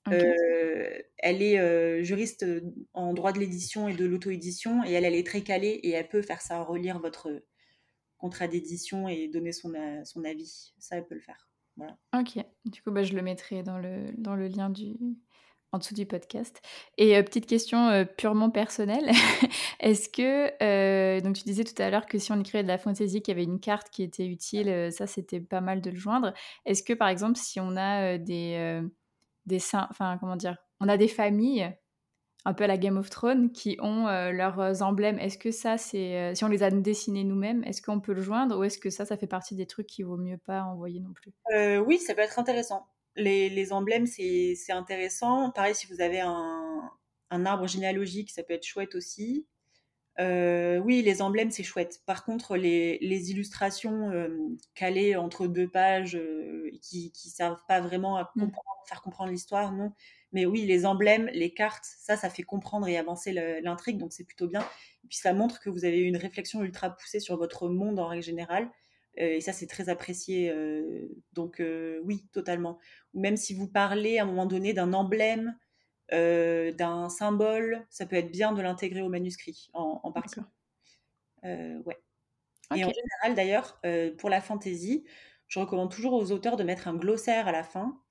[0.09, 2.45] Euh, elle est euh, juriste
[2.93, 6.07] en droit de l'édition et de l'auto-édition et elle, elle est très calée et elle
[6.07, 7.43] peut faire ça, relire votre
[8.17, 9.73] contrat d'édition et donner son,
[10.05, 10.73] son avis.
[10.79, 11.49] Ça, elle peut le faire.
[11.75, 11.97] Voilà.
[12.17, 14.95] Ok, du coup, bah, je le mettrai dans le, dans le lien du,
[15.77, 16.59] en dessous du podcast.
[16.97, 19.11] Et euh, petite question euh, purement personnelle,
[19.79, 22.79] est-ce que, euh, donc tu disais tout à l'heure que si on écrivait de la
[22.79, 25.97] fantaisie, qu'il y avait une carte qui était utile, ça c'était pas mal de le
[25.97, 26.33] joindre.
[26.65, 28.81] Est-ce que par exemple, si on a des,
[29.45, 31.71] des enfin comment dire, on a des familles
[32.45, 36.33] un peu à la Game of Thrones qui ont leurs emblèmes, est-ce que ça c'est,
[36.33, 39.05] si on les a dessinés nous-mêmes, est-ce qu'on peut le joindre ou est-ce que ça,
[39.05, 41.33] ça fait partie des trucs qu'il vaut mieux pas envoyer non plus?
[41.85, 42.87] Oui, ça peut être intéressant
[43.17, 45.51] les, emblèmes, c'est intéressant.
[45.51, 46.91] Pareil, si vous avez un,
[47.29, 49.45] arbre généalogique, ça peut être chouette aussi.
[50.19, 52.01] Euh, oui, les emblèmes, c'est chouette.
[52.05, 54.29] Par contre, les, illustrations euh,
[54.73, 58.47] calées entre deux pages euh, qui ne servent pas vraiment à mmh.
[58.87, 59.93] faire comprendre l'histoire, non.
[60.33, 64.25] Mais oui, les emblèmes, les cartes, ça, ça fait comprendre et avancer l'intrigue, donc c'est
[64.25, 64.61] plutôt bien.
[65.03, 68.07] Et puis ça montre que vous avez une réflexion ultra poussée sur votre monde en
[68.07, 68.69] règle générale.
[69.19, 70.49] Euh, et ça, c'est très apprécié.
[70.49, 72.79] Euh, donc euh, oui, totalement.
[73.13, 75.57] Même si vous parlez à un moment donné d'un emblème,
[76.09, 80.39] d'un symbole, ça peut être bien de l'intégrer au manuscrit en, en partie.
[81.43, 81.97] ouais.
[82.75, 83.81] Et en général, d'ailleurs,
[84.17, 85.03] pour la fantaisie,
[85.47, 88.01] je recommande toujours aux auteurs de mettre un glossaire à la fin,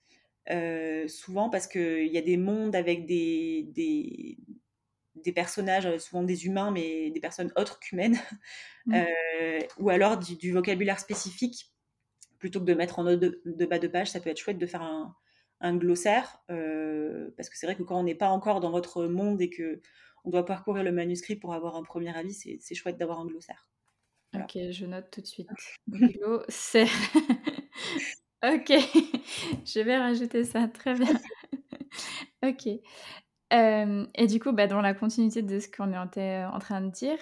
[1.09, 4.37] souvent parce qu'il y a des mondes avec des, des,
[5.25, 8.19] des personnages, euh, souvent des humains, mais des personnes autres qu'humaines,
[8.87, 8.95] mmh.
[9.43, 11.73] euh, ou alors du, vocabulaire spécifique,
[12.39, 14.67] plutôt que de mettre en note de, bas de page, ça peut être chouette de
[14.67, 18.71] faire un, glossaire, euh, parce que c'est vrai que quand on n'est pas encore dans
[18.71, 19.81] votre monde et que
[20.25, 23.69] on doit parcourir le manuscrit pour avoir un premier avis, c'est chouette d'avoir un glossaire.
[24.35, 25.49] Ok, je note tout de suite.
[25.89, 26.91] Glossaire.
[28.45, 28.73] ok,
[29.65, 31.15] je vais rajouter ça, très bien.
[32.43, 32.81] ok
[33.51, 37.19] et du coup, bah, dans la continuité de ce qu'on était en train de dire,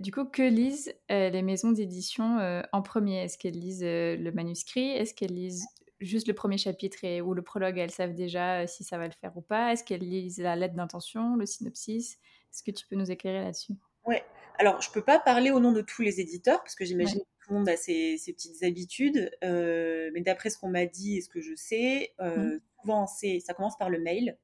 [0.00, 2.38] du coup, que lisent les maisons d'édition
[2.72, 3.24] en premier?
[3.24, 4.90] Est-ce qu'elles lisent le manuscrit?
[4.90, 5.66] Est-ce qu'elles lisent
[6.00, 9.12] juste le premier chapitre et, ou le prologue Elles savent déjà si ça va le
[9.12, 9.72] faire ou pas?
[9.72, 12.18] Est-ce qu'elles lisent la lettre d'intention, le synopsis?
[12.52, 13.74] Est-ce que tu peux nous éclairer là-dessus?
[14.06, 14.24] Ouais.
[14.58, 17.44] Alors, je peux pas parler au nom de tous les éditeurs parce que j'imagine que
[17.44, 19.30] tout le monde a ses, petites habitudes.
[19.42, 22.58] mais d'après ce qu'on m'a dit et ce que je sais, mmh.
[22.80, 24.38] souvent, ça commence par le mail.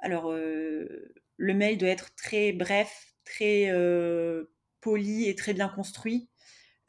[0.00, 4.44] Alors, euh, le mail doit être très bref, très euh,
[4.80, 6.28] poli et très bien construit.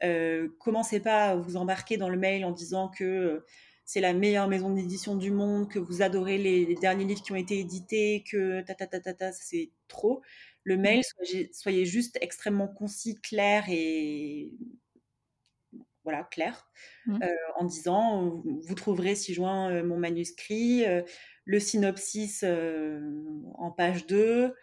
[0.02, 3.44] Euh, commencez pas à vous embarquer dans le mail en disant que
[3.84, 7.36] c'est la meilleure maison d'édition du monde, que vous adorez les, derniers livres qui ont
[7.36, 10.22] été édités, que ta ta ta ta, ta c'est trop.
[10.64, 11.52] Le mail, mmh.
[11.52, 14.52] soyez, juste extrêmement concis, clair et
[16.04, 16.68] voilà, clair,
[17.06, 17.18] mmh.
[17.56, 20.84] en disant vous trouverez si joint mon manuscrit,
[21.44, 24.54] le synopsis en page 2,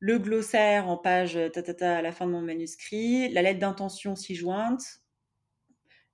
[0.00, 5.04] le glossaire en page ta, à la fin de mon manuscrit, la lettre d'intention ci-jointe,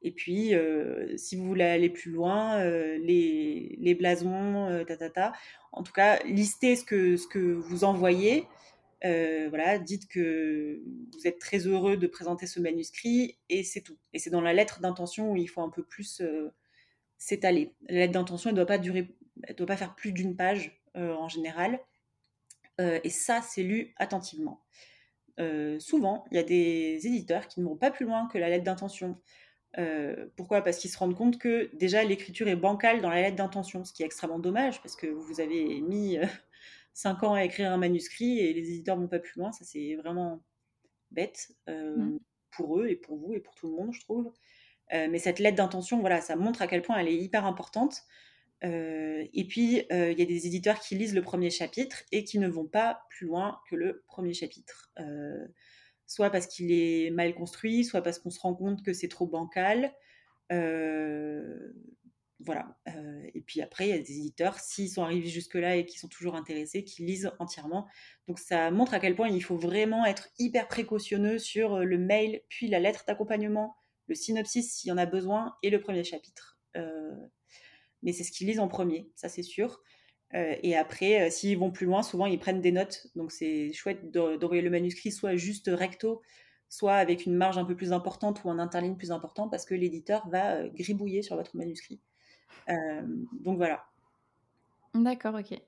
[0.03, 5.33] et puis, euh, si vous voulez aller plus loin, euh, les, les, blasons, euh, ta,
[5.73, 8.47] En tout cas, listez ce que, ce que vous envoyez.
[9.03, 10.81] voilà, dites que
[11.13, 13.99] vous êtes très heureux de présenter ce manuscrit et c'est tout.
[14.13, 16.23] Et c'est dans la lettre d'intention où il faut un peu plus
[17.19, 17.75] s'étaler.
[17.89, 20.81] La lettre d'intention, elle ne doit pas durer, elle doit pas faire plus d'une page
[20.95, 21.81] en général.
[22.79, 24.63] et ça, c'est lu attentivement.
[25.79, 28.65] souvent, il y a des éditeurs qui ne vont pas plus loin que la lettre
[28.65, 29.21] d'intention.
[29.79, 30.63] Euh, pourquoi?
[30.63, 33.93] Parce qu'ils se rendent compte que déjà l'écriture est bancale dans la lettre d'intention, ce
[33.93, 36.19] qui est extrêmement dommage parce que vous avez mis
[36.95, 39.53] 5 euh, ans à écrire un manuscrit et les éditeurs vont pas plus loin.
[39.53, 40.43] Ça, c'est vraiment
[41.11, 42.21] bête euh, mmh.
[42.51, 44.33] pour eux et pour vous et pour tout le monde, je trouve.
[44.93, 48.03] mais cette lettre d'intention, voilà, ça montre à quel point elle est hyper importante.
[48.63, 52.49] Et puis, il y a des éditeurs qui lisent le premier chapitre et qui ne
[52.49, 54.93] vont pas plus loin que le premier chapitre
[56.11, 59.29] soit parce qu'il est mal construit, soit parce qu'on se rend compte que c'est trop
[59.29, 59.95] bancal.
[60.51, 61.73] Euh,
[62.41, 62.77] voilà.
[62.89, 65.99] Euh, et puis après, il y a des éditeurs, s'ils sont arrivés jusque-là et qui
[65.99, 67.87] sont toujours intéressés, qui lisent entièrement.
[68.27, 71.97] Donc ça montre à quel point il faut vraiment être hyper précautionneux sur euh, le
[71.97, 73.77] mail, puis la lettre d'accompagnement,
[74.09, 76.59] le synopsis s'il y en a besoin, et le premier chapitre.
[78.03, 79.81] Mais c'est ce qu'ils lisent en premier, ça c'est sûr.
[80.35, 83.09] Euh, et après, euh, s'ils vont plus loin, souvent ils prennent des notes.
[83.17, 86.23] Donc c'est chouette d'envoyer le manuscrit soit juste recto,
[86.69, 89.75] soit avec une marge un peu plus importante ou un interligne plus important parce que
[89.75, 92.01] l'éditeur va euh, gribouiller sur votre manuscrit.
[93.41, 93.85] donc voilà.
[94.95, 95.59] D'accord, ok.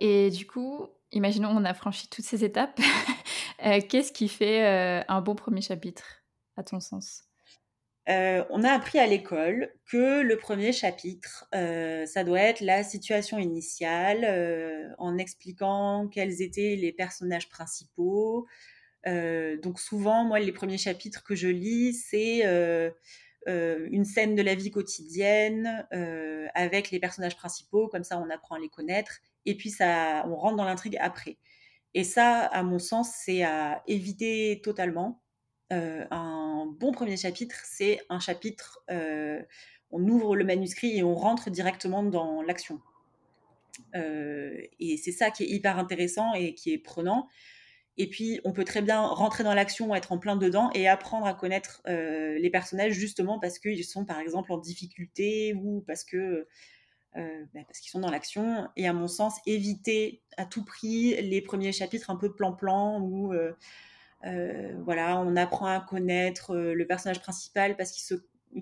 [0.00, 2.80] Et du coup, imaginons on a franchi toutes ces étapes.
[3.88, 6.22] Qu'est-ce qui fait un bon premier chapitre,
[6.56, 7.27] à ton sens?
[8.08, 12.82] Euh, on a appris à l'école que le premier chapitre, euh, ça doit être la
[12.82, 18.46] situation initiale, euh, en expliquant quels étaient les personnages principaux.
[19.62, 22.42] donc souvent, moi, les premiers chapitres que je lis, c'est
[23.46, 25.86] une scène de la vie quotidienne
[26.54, 30.36] avec les personnages principaux, comme ça on apprend à les connaître, et puis ça, on
[30.36, 31.38] rentre dans l'intrigue après.
[31.94, 35.22] Et ça, à mon sens, c'est à éviter totalement.
[35.70, 36.37] Un
[36.78, 39.40] bon premier chapitre, c'est un chapitre, euh,
[39.90, 42.80] on ouvre le manuscrit et on rentre directement dans l'action.
[43.94, 47.28] Euh, et c'est ça qui est hyper intéressant et qui est prenant.
[47.96, 51.26] Et puis, on peut très bien rentrer dans l'action, être en plein dedans et apprendre
[51.26, 56.46] à connaître les personnages justement parce qu'ils sont, par exemple, en difficulté ou parce que
[57.14, 58.68] bah, parce qu'ils sont dans l'action.
[58.76, 63.00] Et à mon sens, éviter à tout prix les premiers chapitres un peu plan-plan
[63.32, 63.52] euh,
[64.24, 68.14] voilà, on apprend à connaître euh, le personnage principal parce qu'il se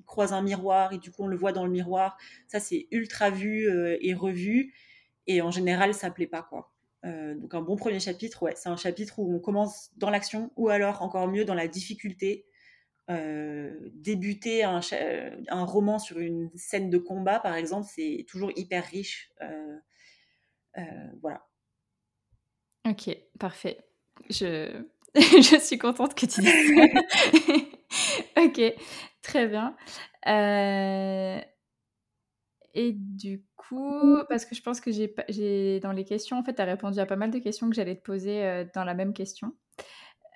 [0.05, 2.17] croise un miroir et du coup on le voit dans le miroir.
[2.49, 4.75] Ça c'est ultra vu euh, et revu
[5.27, 6.73] et en général ça plaît pas quoi.
[7.05, 10.69] donc un bon premier chapitre, ouais, c'est un chapitre où on commence dans l'action ou
[10.69, 12.47] alors encore mieux dans la difficulté.
[13.09, 14.81] débuter un,
[15.49, 19.33] un, roman sur une scène de combat par exemple, c'est toujours hyper riche.
[21.23, 21.47] voilà.
[22.89, 23.79] Ok, parfait.
[24.31, 28.43] Je, je suis contente que tu dises ça.
[28.43, 28.75] ok,
[29.23, 29.77] très bien.
[30.27, 31.41] Euh,
[32.75, 36.63] et du coup, parce que je pense que j'ai dans les questions, en fait, tu
[36.63, 39.13] as répondu à pas mal de questions que j'allais te poser euh, dans la même
[39.13, 39.53] question.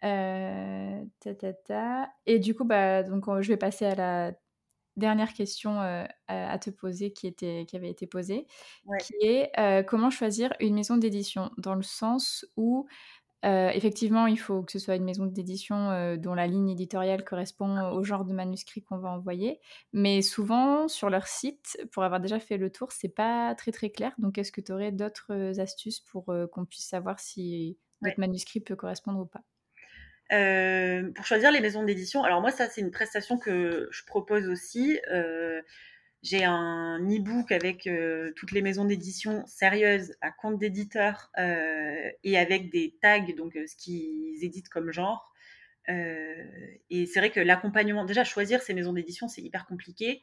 [0.04, 2.11] Euh, ta, ta, ta.
[2.26, 4.33] Et du coup, bah, donc, je vais passer à la
[4.96, 5.78] dernière question
[6.28, 8.46] à, te poser qui, était, qui avait été posée,
[9.00, 9.50] qui est
[9.87, 11.50] comment choisir une maison d'édition?
[11.59, 12.87] Dans le sens où
[13.44, 17.24] euh, effectivement, il faut que ce soit une maison d'édition euh, dont la ligne éditoriale
[17.24, 19.61] correspond au genre de manuscrit qu'on va envoyer.
[19.92, 23.90] Mais souvent, sur leur site, pour avoir déjà fait le tour, c'est pas très très
[23.90, 24.12] clair.
[24.18, 28.61] Donc, est-ce que tu aurais d'autres euh, astuces pour qu'on puisse savoir si notre manuscrit
[28.61, 29.42] peut correspondre ou pas?
[31.14, 34.96] Pour choisir les maisons d'édition, alors moi ça c'est une prestation que je propose aussi.
[36.22, 42.37] J'ai un e-book avec euh, toutes les maisons d'édition sérieuses à compte d'éditeur euh, et
[42.37, 45.33] avec des tags, donc euh, ce qu'ils éditent comme genre.
[45.88, 50.22] et c'est vrai que l'accompagnement, déjà choisir ces maisons d'édition, c'est hyper compliqué.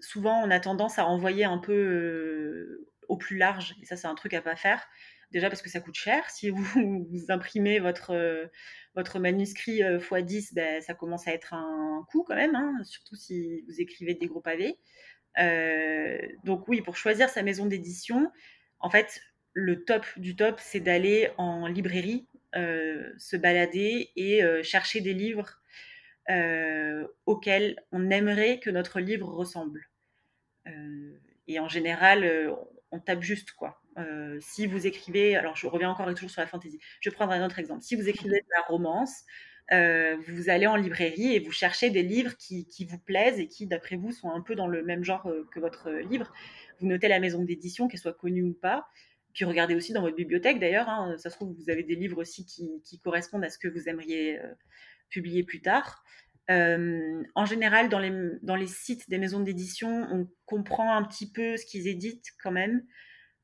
[0.00, 4.14] souvent, on a tendance à envoyer un peu au plus large, et ça, c'est un
[4.14, 4.86] truc à pas faire.
[5.32, 6.28] Déjà parce que ça coûte cher.
[6.30, 6.64] Si vous,
[7.30, 8.50] imprimez votre,
[8.94, 13.62] votre manuscrit x10, ben, ça commence à être un coût quand même, hein, surtout si
[13.62, 14.76] vous écrivez des gros pavés.
[16.44, 18.30] donc oui, pour choisir sa maison d'édition,
[18.80, 19.22] en fait,
[19.54, 25.62] le top du top, c'est d'aller en librairie, se balader et chercher des livres
[27.24, 29.88] auxquels on aimerait que notre livre ressemble.
[31.48, 32.54] et en général,
[32.90, 33.81] on tape juste quoi.
[34.40, 36.78] Si vous écrivez, alors je reviens encore et toujours sur la fantaisie.
[37.00, 37.82] Je vais prendre un autre exemple.
[37.82, 39.24] Si vous écrivez de la romance,
[39.70, 43.96] vous allez en librairie et vous cherchez des livres qui, vous plaisent et qui, d'après
[43.96, 46.32] vous, sont un peu dans le même genre que votre livre.
[46.80, 48.86] Vous notez la maison d'édition, qu'elle soit connue ou pas.
[49.34, 52.18] Puis regardez aussi dans votre bibliothèque d'ailleurs, hein, ça se trouve, vous avez des livres
[52.18, 54.38] aussi qui, correspondent à ce que vous aimeriez
[55.08, 56.02] publier plus tard.
[56.50, 57.98] Euh, en général, dans
[58.56, 62.84] les sites des maisons d'édition, on comprend un petit peu ce qu'ils éditent quand même.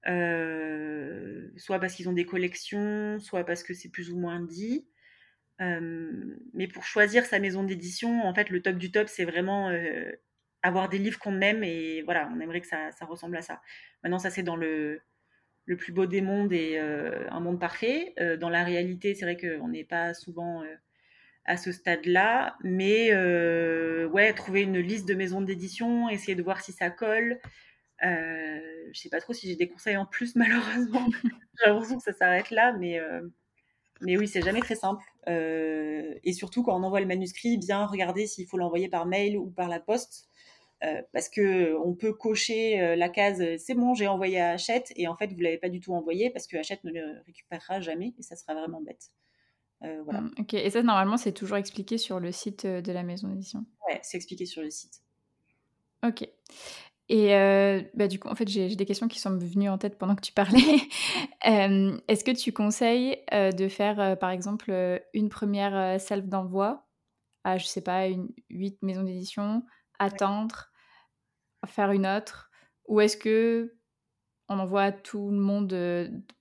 [0.09, 4.87] Euh, soit parce qu'ils ont des collections, soit parce que c'est plus ou moins dit.
[5.61, 9.73] Euh, mais pour choisir sa maison d'édition, en fait, le top du top, c'est vraiment
[10.63, 13.61] avoir des livres qu'on aime et voilà, on aimerait que ça, ressemble à ça.
[14.03, 15.01] Maintenant, ça c'est dans le,
[15.67, 18.15] le plus beau des mondes et un monde parfait.
[18.41, 20.65] dans la réalité, c'est vrai qu'on n'est pas souvent
[21.49, 22.57] à ce stade-là.
[22.63, 27.41] Mais euh, ouais, trouver une liste de maisons d'édition, essayer de voir si ça colle.
[28.05, 28.61] Euh,
[28.93, 31.07] je sais pas trop si j'ai des conseils en plus, malheureusement.
[31.23, 33.23] j'ai l'impression que ça s'arrête là, mais, euh,
[34.01, 35.05] mais oui, c'est jamais très simple.
[35.29, 39.37] Euh, et surtout, quand on envoie le manuscrit, bien regarder s'il faut l'envoyer par mail
[39.37, 40.29] ou par la poste.
[41.13, 45.17] parce que on peut cocher la case c'est bon j'ai envoyé à Hachette et en
[45.17, 48.23] fait vous l'avez pas du tout envoyé parce que Hachette ne le récupérera jamais et
[48.23, 49.11] ça sera vraiment bête.
[49.85, 50.23] Euh, voilà.
[50.23, 53.29] Mmh, ok, et ça, normalement, c'est toujours expliqué sur le site euh, de la maison
[53.29, 53.65] d'édition?
[53.87, 55.03] Ouais, c'est expliqué sur le site.
[56.05, 56.29] Ok.
[57.09, 59.99] Et euh, bah, du coup, en fait, j'ai des questions qui sont venues en tête
[59.99, 60.59] pendant que tu parlais.
[61.43, 66.87] Est-ce que tu conseilles de faire, par exemple, une première salve d'envoi
[67.45, 69.63] à, je sais pas, une, 8 maisons d'édition,
[69.99, 70.71] attendre,
[71.67, 72.51] faire une autre?
[72.89, 73.75] Ou est-ce que
[74.51, 75.73] on envoie à tout le monde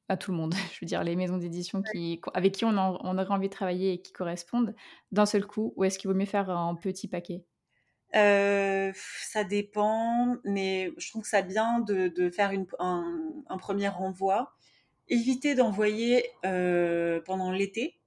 [0.09, 3.17] à tout le monde, je veux dire les maisons d'édition qui, avec qui on, on,
[3.17, 4.73] aurait envie de travailler et qui correspondent
[5.11, 7.43] d'un seul coup, ou est-ce qu'il vaut mieux faire un petit paquet?
[8.15, 13.89] Euh, ça dépend, mais je trouve que ça bien de, de faire une, un, premier
[13.89, 14.53] renvoi.
[15.09, 17.99] Éviter d'envoyer euh, pendant l'été,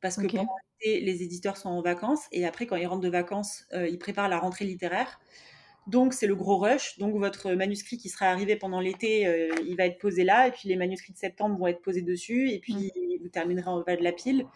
[0.00, 3.08] parce que pendant l'été, les éditeurs sont en vacances, et après, quand ils rentrent de
[3.08, 5.20] vacances, euh, ils préparent la rentrée littéraire.
[5.86, 6.98] Donc c'est le gros rush.
[6.98, 10.68] Donc votre manuscrit qui sera arrivé pendant l'été, il va être posé là, et puis
[10.68, 13.22] les manuscrits de septembre vont être posés dessus, et puis mm.
[13.22, 14.46] vous terminerez en bas de la pile.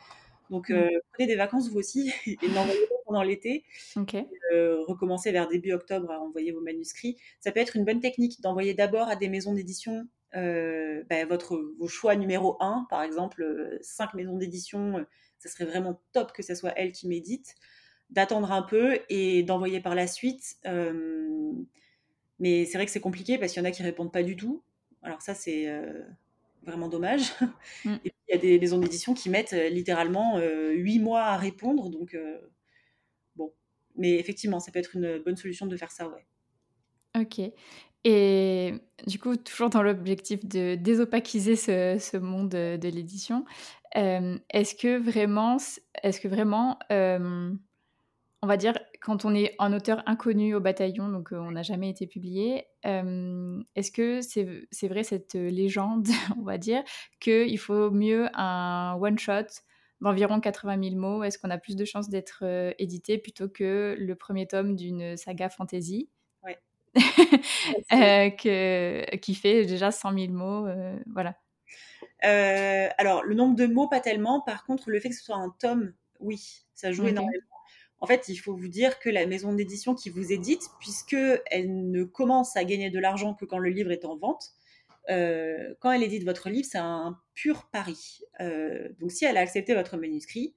[0.50, 0.74] Donc mm.
[0.74, 3.64] euh, prenez des vacances vous aussi et n'envoyez pas pendant l'été.
[4.52, 7.16] Euh, recommencez vers début octobre à envoyer vos manuscrits.
[7.40, 11.88] Ça peut être une bonne technique d'envoyer d'abord à des maisons d'édition ben, votre vos
[11.88, 15.04] choix numéro 1, par exemple cinq maisons d'édition.
[15.38, 17.56] ça serait vraiment top que ce soit elles qui méditent
[18.10, 20.56] d'attendre un peu et d'envoyer par la suite.
[20.66, 21.52] Euh,
[22.38, 24.36] mais c'est vrai que c'est compliqué parce qu'il y en a qui répondent pas du
[24.36, 24.62] tout.
[25.02, 26.02] Alors ça, c'est euh,
[26.62, 27.32] vraiment dommage.
[27.84, 27.94] Mm.
[28.04, 30.38] Et puis, il y a des maisons d'édition qui mettent euh, littéralement
[30.72, 31.88] huit mois à répondre.
[31.88, 32.16] Donc,
[33.36, 33.52] bon.
[33.96, 36.26] Mais effectivement, ça peut être une bonne solution de faire ça, ouais.
[37.18, 37.40] Ok.
[38.04, 38.74] Et
[39.06, 43.44] du coup, toujours dans l'objectif de désopaquiser ce, ce monde de, l'édition,
[43.94, 45.56] est-ce que vraiment,
[46.02, 46.78] est-ce que vraiment
[48.42, 51.90] on va dire, quand on est un auteur inconnu au bataillon, donc on n'a jamais
[51.90, 56.82] été publié, est-ce que c'est vrai cette légende, on va dire,
[57.20, 59.46] qu'il faut mieux un one-shot
[60.00, 61.22] d'environ 80 000 mots?
[61.22, 62.44] Est-ce qu'on a plus de chances d'être
[62.78, 66.08] édité plutôt que le premier tome d'une saga fantasy?
[66.42, 66.58] Ouais.
[68.38, 70.66] que, qui fait déjà 100 000 mots
[71.12, 71.36] Voilà.
[72.22, 74.40] alors, le nombre de mots, pas tellement.
[74.40, 77.42] Par contre, le fait que ce soit un tome, oui, ça joue énormément.
[78.00, 81.90] En fait, il faut vous dire que la maison d'édition qui vous édite, puisque elle
[81.90, 84.54] ne commence à gagner de l'argent que quand le livre est en vente,
[85.10, 88.20] euh, quand elle édite votre livre, c'est un pur pari.
[88.40, 90.54] Euh, donc, si elle a accepté votre manuscrit,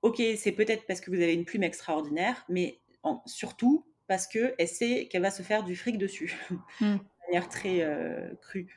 [0.00, 2.80] ok, c'est peut-être parce que vous avez une plume extraordinaire, mais
[3.26, 6.36] surtout parce qu'elle sait qu'elle va se faire du fric dessus,
[6.80, 6.96] hmm.
[6.96, 8.68] de manière très euh, crue.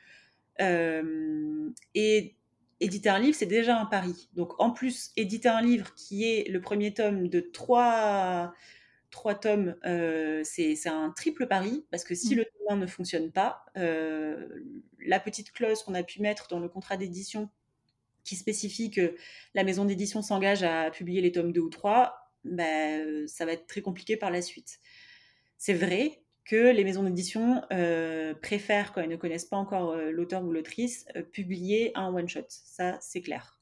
[1.94, 2.36] et
[2.80, 4.28] éditer un livre, c'est déjà un pari.
[4.34, 8.52] Donc en plus, éditer un livre qui est le premier tome de trois,
[9.10, 12.38] trois tomes, euh, c'est un triple pari, parce que si mm.
[12.38, 14.46] le tome 1 ne fonctionne pas, euh,
[15.00, 17.48] la petite clause qu'on a pu mettre dans le contrat d'édition
[18.24, 19.14] qui spécifie que
[19.54, 23.66] la maison d'édition s'engage à publier les tomes 2 ou 3, ben, ça va être
[23.66, 24.80] très compliqué par la suite.
[25.58, 30.12] C'est vrai, que les maisons d'édition euh, préfèrent, quand elles ne connaissent pas encore euh,
[30.12, 32.46] l'auteur ou l'autrice, euh, publier un one-shot.
[32.48, 33.60] Ça, c'est clair.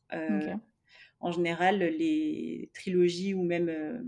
[1.19, 4.06] En général, les trilogies ou même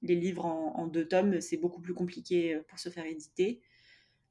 [0.00, 3.60] les livres en, deux tomes, c'est beaucoup plus compliqué pour se faire éditer.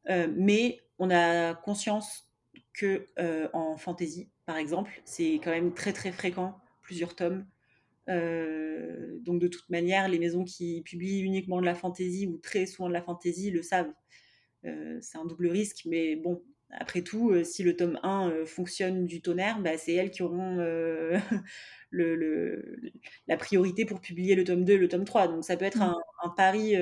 [0.08, 2.32] mais on a conscience
[2.74, 3.08] que
[3.54, 7.46] en fantasy, par exemple, c'est quand même très très fréquent, plusieurs tomes.
[8.10, 12.66] Euh, donc de toute manière, les maisons qui publient uniquement de la fantaisie ou très
[12.66, 13.94] souvent de la fantaisie le savent.
[14.66, 16.42] Euh, c'est un double risque, mais bon,
[16.72, 20.58] après tout, si le tome 1 fonctionne du tonnerre, bah, c'est elles qui auront
[21.90, 22.92] le, le,
[23.28, 25.28] la priorité pour publier le tome 2 et le tome 3.
[25.28, 25.82] Donc ça peut être mmh.
[25.82, 26.76] un, un, pari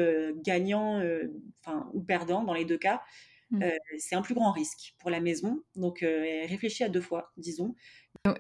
[0.44, 1.02] gagnant
[1.94, 3.02] ou perdant dans les deux cas.
[3.52, 3.64] Mmh.
[3.98, 5.64] c'est un plus grand risque pour la maison.
[5.76, 7.76] Donc réfléchis à deux fois, disons.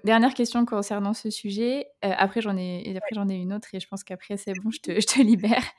[0.04, 1.88] Dernière question concernant ce sujet.
[2.04, 4.72] Euh, après, j'en ai, après, j'en ai une autre et je pense qu'après, c'est bon,
[4.72, 5.64] je te, libère.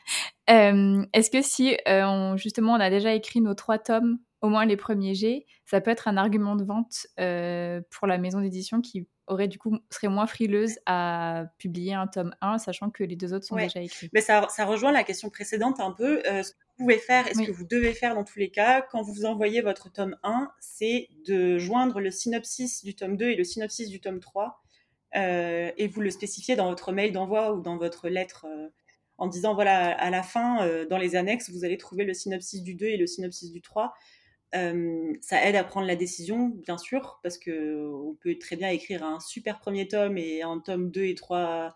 [0.49, 4.67] Euh, est-ce que si, euh, justement, on a déjà écrit nos trois tomes, au moins
[4.67, 9.07] les premiers G, ça peut être un argument de vente pour la maison d'édition qui
[9.31, 13.33] aurait du coup serait moins frileuse à publier un tome 1, sachant que les deux
[13.33, 14.11] autres sont déjà écrits.
[14.13, 16.23] Mais ça, ça, rejoint la question précédente un peu.
[16.25, 18.83] ce que vous pouvez faire et ce que vous devez faire dans tous les cas,
[18.83, 23.37] quand vous envoyez votre tome 1, c'est de joindre le synopsis du tome 2 et
[23.37, 24.61] le synopsis du tome 3.
[25.17, 28.69] Euh, et vous le spécifiez dans votre mail d'envoi ou dans votre lettre euh,
[29.19, 32.63] en disant voilà, à la fin, euh, dans les annexes, vous allez trouver le synopsis
[32.63, 33.93] du 2 et le synopsis du 3.
[34.53, 39.05] Ça aide à prendre la décision, bien sûr, parce que on peut très bien écrire
[39.05, 41.75] un super premier tome et un tome 2 et 3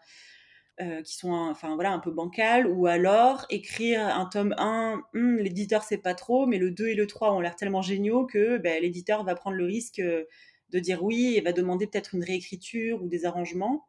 [1.05, 5.37] qui sont un, enfin voilà un peu bancal ou alors écrire un tome 1 hmm,
[5.37, 8.59] l'éditeur sait pas trop mais le 2 et le 3 ont l'air tellement géniaux que
[8.59, 13.03] ben, l'éditeur va prendre le risque de dire oui et va demander peut-être une réécriture
[13.03, 13.87] ou des arrangements.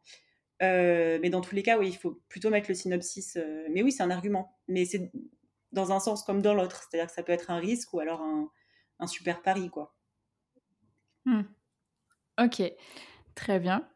[0.62, 3.38] Mais dans tous les cas oui il faut plutôt mettre le synopsis
[3.72, 4.56] mais oui c'est un argument.
[4.68, 5.12] Mais c'est
[5.72, 6.88] dans un sens comme dans l'autre.
[6.90, 8.50] C'est-à-dire que ça peut être un risque ou alors un,
[9.00, 9.96] un super pari quoi.
[11.26, 11.42] Mmh.
[12.40, 12.62] ok.
[13.36, 13.88] Très bien.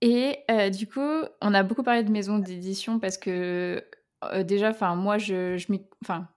[0.00, 1.00] Et euh, du coup,
[1.40, 3.84] on a beaucoup parlé de maisons d'édition parce que
[4.24, 5.66] euh, déjà, enfin moi, je, je,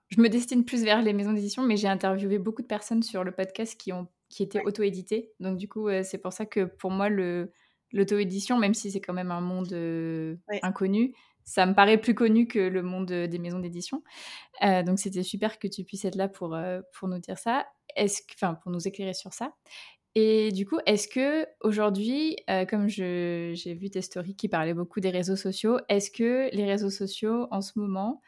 [0.10, 3.24] je me destine plus vers les maisons d'édition, mais j'ai interviewé beaucoup de personnes sur
[3.24, 5.34] le podcast qui ont qui étaient auto-éditées.
[5.42, 9.30] Donc du coup, c'est pour ça que pour moi, l'auto-édition, même si c'est quand même
[9.30, 9.74] un monde
[10.64, 11.14] inconnu,
[11.52, 14.04] ça me paraît plus connu que le monde des maisons d'édition.
[14.64, 16.58] Euh, donc c'était super que tu puisses être là pour,
[16.94, 17.66] pour nous dire ça,
[18.36, 19.54] enfin pour nous éclairer sur ça.
[20.16, 25.00] Et du coup, est-ce que aujourd'hui, euh, comme j'ai vu tes stories qui parlaient beaucoup
[25.00, 28.22] des réseaux sociaux, est-ce que les réseaux sociaux en ce moment,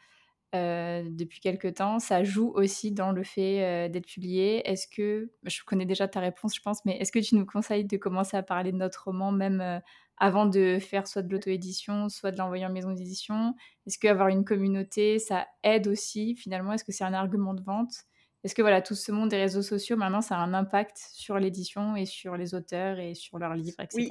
[0.54, 5.30] euh, depuis quelques temps, ça joue aussi dans le fait euh, d'être publié Est-ce que,
[5.42, 8.36] je connais déjà ta réponse, je pense, mais est-ce que tu nous conseilles de commencer
[8.36, 9.82] à parler de notre roman même
[10.18, 13.54] avant de faire soit de l'auto-édition, soit de l'envoyer en maison d'édition?
[13.86, 16.72] Est-ce qu'avoir une communauté, ça aide aussi finalement?
[16.72, 18.04] Est-ce que c'est un argument de vente?
[18.44, 21.38] Est-ce que voilà, tout ce monde des réseaux sociaux, maintenant, ça a un impact sur
[21.38, 24.08] l'édition et sur les auteurs et sur leurs livres, etc.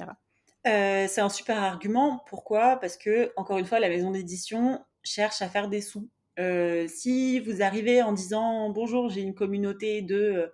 [0.66, 2.24] Euh, c'est un super argument.
[2.26, 2.76] Pourquoi?
[2.76, 6.08] Parce que, encore une fois, la maison d'édition cherche à faire des sous.
[6.38, 10.52] Euh, si vous arrivez en disant bonjour, j'ai une communauté de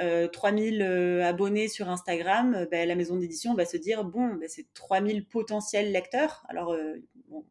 [0.00, 4.48] euh, 3000 euh, abonnés sur Instagram, ben, la maison d'édition va se dire bon, ben,
[4.48, 6.44] c'est 3000 potentiels lecteurs.
[6.48, 6.76] Alors,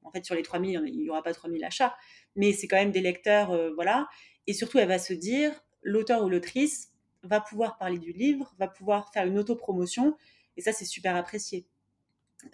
[0.04, 1.96] en fait, sur les 3000, il n'y aura pas 3000 achats,
[2.36, 4.08] mais c'est quand même des lecteurs, voilà.
[4.48, 5.52] Et surtout, elle va se dire,
[5.82, 6.92] l'auteur ou l'autrice
[7.24, 10.16] va pouvoir parler du livre, va pouvoir faire une autopromotion,
[10.58, 11.66] et ça, c'est super apprécié.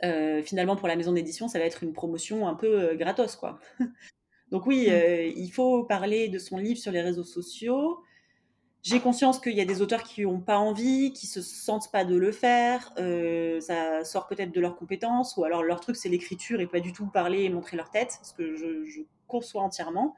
[0.03, 3.35] Euh, finalement, pour la maison d'édition, ça va être une promotion un peu euh, gratos,
[3.35, 3.59] quoi.
[4.51, 4.91] Donc oui, mmh.
[4.91, 7.99] euh, il faut parler de son livre sur les réseaux sociaux.
[8.81, 12.05] J'ai conscience qu'il y a des auteurs qui n'ont pas envie, qui se sentent pas
[12.05, 12.93] de le faire.
[13.59, 16.93] ça sort peut-être de leurs compétences, ou alors leur truc c'est l'écriture et pas du
[16.93, 20.15] tout parler et montrer leur tête, ce que je, je conçois entièrement.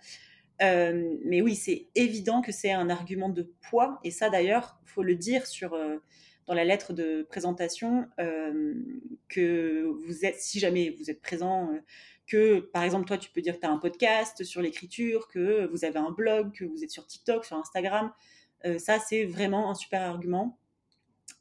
[0.62, 4.00] Euh, mais oui, c'est évident que c'est un argument de poids.
[4.04, 5.98] Et ça, d'ailleurs, il faut le dire sur, euh,
[6.46, 8.74] dans la lettre de présentation, euh,
[9.30, 11.72] que vous êtes, si jamais vous êtes présent,
[12.32, 15.68] que par exemple, toi, tu peux dire que tu as un podcast sur l'écriture, que
[15.68, 18.12] vous avez un blog, que vous êtes sur TikTok, sur Instagram.
[18.78, 20.60] ça, c'est vraiment un super argument.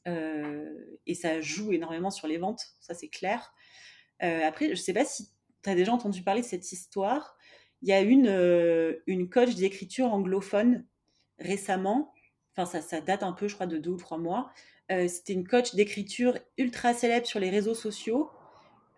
[0.07, 3.53] et ça joue énormément sur les ventes, ça c'est clair.
[4.21, 5.29] après, je ne sais pas si
[5.63, 7.37] tu as déjà entendu parler de cette histoire
[7.83, 10.85] il y a une, euh, une coach d'écriture anglophone
[11.39, 12.13] récemment,
[12.55, 14.53] enfin ça, ça, date un peu, je crois, de deux ou trois mois.
[14.91, 18.31] Euh, c'était une coach d'écriture ultra célèbre sur les réseaux sociaux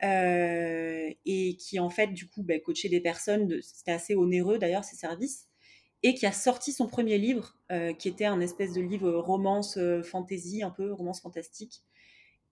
[0.05, 4.85] euh, et qui en fait du coup bah, coachait des personnes, c'était assez onéreux d'ailleurs
[4.85, 5.49] ses services,
[6.03, 7.57] et qui a sorti son premier livre
[7.99, 11.85] qui était un espèce de livre romance fantasy, un peu romance fantastique,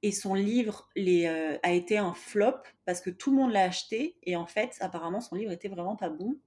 [0.02, 4.16] et son livre euh, a été un flop parce que tout le monde l'a acheté
[4.22, 6.38] et en fait apparemment son livre était vraiment pas bon.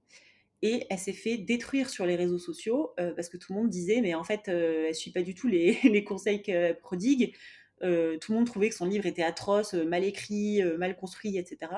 [0.62, 3.70] Et elle s'est fait détruire sur les réseaux sociaux euh, parce que tout le monde
[3.70, 7.34] disait mais en fait euh, elle suit pas du tout les, les conseils qu'elle prodigue
[7.80, 11.72] tout le monde trouvait que son livre était atroce mal écrit mal construit etc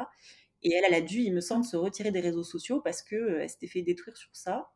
[0.63, 3.41] et elle elle a dû il me semble se retirer des réseaux sociaux parce que
[3.41, 4.71] elle s'était fait détruire sur ça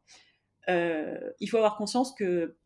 [0.68, 2.56] il faut avoir conscience que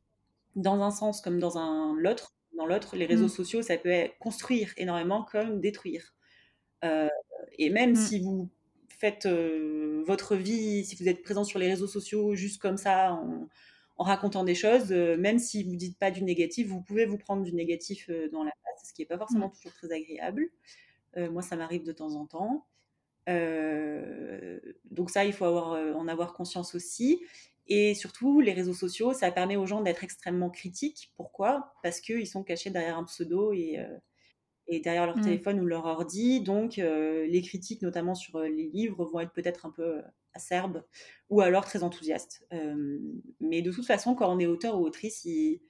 [0.57, 3.30] dans un sens comme dans un l'autre dans l'autre, les réseaux mmh.
[3.30, 6.14] sociaux, ça peut construire énormément comme détruire.
[6.84, 7.09] Euh,
[7.59, 7.96] et même mmh.
[7.96, 8.50] si vous
[8.88, 13.12] faites euh, votre vie, si vous êtes présent sur les réseaux sociaux juste comme ça,
[13.12, 13.48] en
[13.97, 17.53] racontant des choses, même si vous dites pas du négatif, vous pouvez vous prendre du
[17.53, 20.51] négatif dans la face, ce qui est pas forcément toujours très agréable.
[21.16, 22.66] moi, ça m'arrive de temps en temps.
[23.28, 27.22] Euh, donc ça, il faut avoir, en avoir conscience aussi.
[27.66, 31.12] Et surtout, les réseaux sociaux, ça permet aux gens d'être extrêmement critiques.
[31.16, 31.74] Pourquoi?
[31.82, 33.78] Parce qu'ils sont cachés derrière un pseudo et,
[34.66, 35.20] et derrière leur Mmh.
[35.20, 36.40] téléphone ou leur ordi.
[36.40, 40.03] Donc, les critiques, notamment sur les livres, vont être peut-être un peu
[40.35, 40.85] acerbes
[41.30, 42.47] ou alors très enthousiastes.
[43.41, 45.61] mais de toute façon, quand on est auteur ou autrice, il,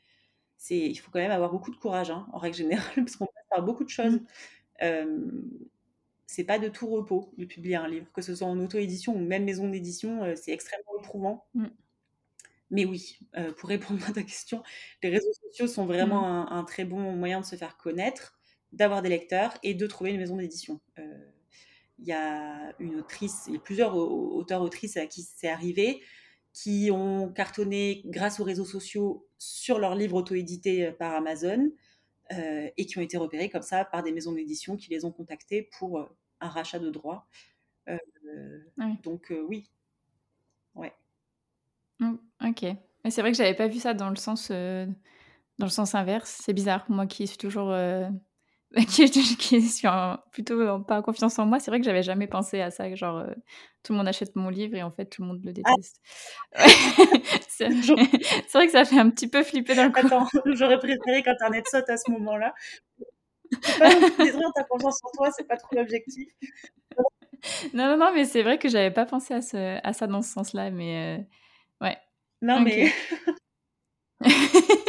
[0.70, 3.44] il faut quand même avoir beaucoup de courage, hein, en règle générale, parce qu'on passe
[3.50, 4.20] par beaucoup de choses.
[4.82, 5.06] Mmh.
[6.26, 9.20] c'est pas de tout repos de publier un livre, que ce soit en auto-édition ou
[9.20, 11.46] même maison d'édition, c'est extrêmement éprouvant.
[11.54, 11.66] Mmh.
[12.70, 13.20] Mais oui,
[13.58, 14.62] pour répondre à ta question,
[15.02, 16.48] les réseaux sociaux sont vraiment Mmh.
[16.52, 18.36] un, un, très bon moyen de se faire connaître,
[18.72, 20.80] d'avoir des lecteurs et de trouver une maison d'édition.
[22.04, 26.02] Il y a une autrice, il y a plusieurs auteurs-autrices à qui c'est arrivé,
[26.52, 31.70] qui ont cartonné grâce aux réseaux sociaux sur leurs livres auto-édités par Amazon
[32.32, 35.12] euh, et qui ont été repérés comme ça par des maisons d'édition qui les ont
[35.12, 36.04] contactés pour euh,
[36.40, 37.26] un rachat de droits.
[37.88, 37.98] Euh,
[38.78, 38.98] ah oui.
[39.02, 39.70] Donc oui.
[40.74, 40.92] Ouais.
[42.00, 42.62] Mmh, ok.
[43.04, 44.86] Mais c'est vrai que j'avais pas vu ça dans le sens, dans
[45.58, 46.40] le sens inverse.
[46.44, 46.84] C'est bizarre.
[46.90, 47.74] Moi qui suis toujours
[48.88, 49.88] qui, qui suis
[50.32, 52.92] plutôt pas confiance en moi, c'est vrai que j'avais jamais pensé à ça.
[52.94, 53.24] Genre,
[53.82, 55.72] tout le monde achète mon livre et en fait, tout le monde le Ah.
[55.72, 56.00] déteste.
[56.54, 56.66] Ah.
[57.48, 57.68] c'est
[58.52, 60.00] vrai que ça fait un petit peu flipper dans le coup.
[60.04, 62.52] Attends, j'aurais préféré qu'Internet saute à ce moment-là.
[63.78, 66.28] pas détruire ta confiance en toi, c'est pas trop l'objectif.
[67.74, 70.22] Non, non, non, mais c'est vrai que j'avais pas pensé à, ce, à ça dans
[70.22, 71.98] ce sens-là, mais euh, ouais.
[72.42, 72.90] Non, okay.
[74.20, 74.84] mais.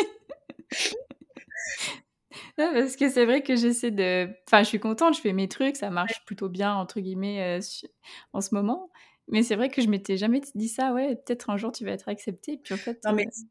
[2.60, 4.30] Non, parce que c'est vrai que j'essaie de.
[4.47, 7.86] Enfin, je suis contente, je fais mes trucs, ça marche plutôt bien, entre guillemets, euh,
[8.32, 8.89] en ce moment.
[9.28, 11.91] Mais c'est vrai que je m'étais jamais dit ça, ouais, peut-être un jour tu vas
[11.91, 12.58] être acceptée.
[12.64, 12.99] Puis en fait.
[13.03, 13.28] Non, mais.
[13.28, 13.41] Euh...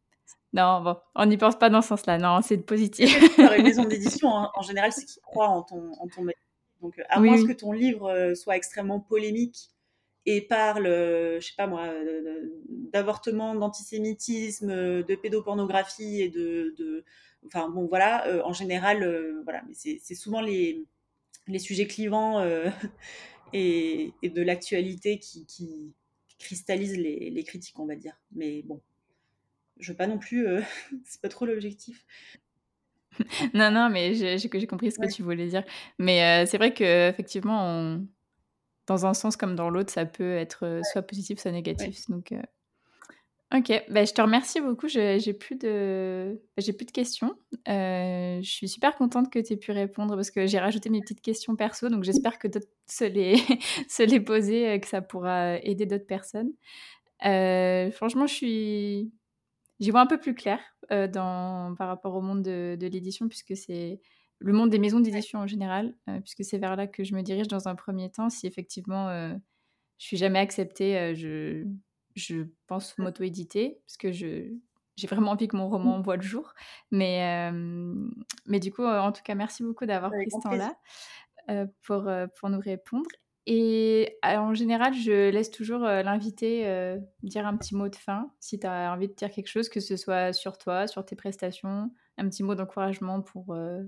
[0.55, 2.17] Non, bon, on n'y pense pas dans ce sens-là.
[2.17, 3.39] Non, c'est de positif.
[3.39, 4.51] Une maison d'édition, hein.
[4.55, 6.25] en général, c'est qu'ils croient en ton, en ton
[6.81, 7.47] Donc, à oui, moins oui.
[7.49, 9.71] que ton livre soit extrêmement polémique
[10.27, 11.89] et parle, je sais pas moi,
[12.69, 17.05] d'avortement, d'antisémitisme, de pédopornographie et de, de,
[17.47, 20.85] enfin bon voilà, euh, en général, euh, voilà, mais c'est souvent les,
[21.47, 22.71] les sujets clivants euh,
[23.53, 25.95] et, et, de l'actualité qui, qui,
[26.39, 28.21] cristallisent les, les, critiques, on va dire.
[28.33, 28.83] Mais bon,
[29.79, 30.47] je veux pas non plus,
[31.05, 32.05] c'est pas trop l'objectif.
[33.55, 35.13] non, non, mais j'ai compris ce que ouais.
[35.13, 35.65] tu voulais dire.
[35.99, 38.07] Mais c'est vrai que effectivement, on...
[38.87, 41.97] dans un sens comme dans l'autre, ça peut être soit positif, soit négatif.
[42.09, 42.15] Ouais.
[42.15, 42.35] Donc,
[43.53, 44.89] Ok, bah, je te remercie beaucoup.
[44.89, 46.41] J'ai plus, de...
[46.57, 47.37] j'ai plus de questions.
[47.69, 51.01] Euh, je suis super contente que tu aies pu répondre parce que j'ai rajouté mes
[51.01, 51.89] petites questions perso.
[51.89, 53.37] Donc j'espère que d'autres se les,
[53.89, 56.51] se les poser, que ça pourra aider d'autres personnes.
[57.25, 59.13] Euh, franchement, je suis...
[59.79, 60.59] j'y vois un peu plus clair
[60.91, 61.75] euh, dans...
[61.77, 64.01] par rapport au monde de, de l'édition puisque c'est
[64.41, 67.23] le monde des maisons d'édition en général, euh, puisque c'est vers là que je me
[67.23, 68.31] dirige dans un premier temps.
[68.31, 69.09] Si effectivement
[69.99, 71.65] je suis jamais acceptée, je
[72.15, 74.53] je pense m'auto-éditer parce que je
[74.97, 76.55] j'ai vraiment envie que mon roman voit le jour.
[76.93, 77.93] Mais, euh,
[78.47, 80.77] mais du coup, en tout cas, merci beaucoup d'avoir pris ce temps-là
[81.51, 82.09] euh, pour,
[82.39, 83.11] pour nous répondre.
[83.47, 88.59] Et en général, je laisse toujours l'invité euh, dire un petit mot de fin, si
[88.59, 91.91] tu as envie de dire quelque chose, que ce soit sur toi, sur tes prestations,
[92.17, 93.83] un petit mot d'encouragement pour euh,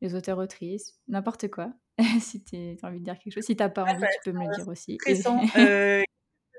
[0.00, 1.72] les auteurs-autrices, n'importe quoi.
[2.20, 3.44] si tu as envie de dire quelque chose.
[3.44, 4.96] Si tu n'as pas envie, bah, tu peux me le dire aussi.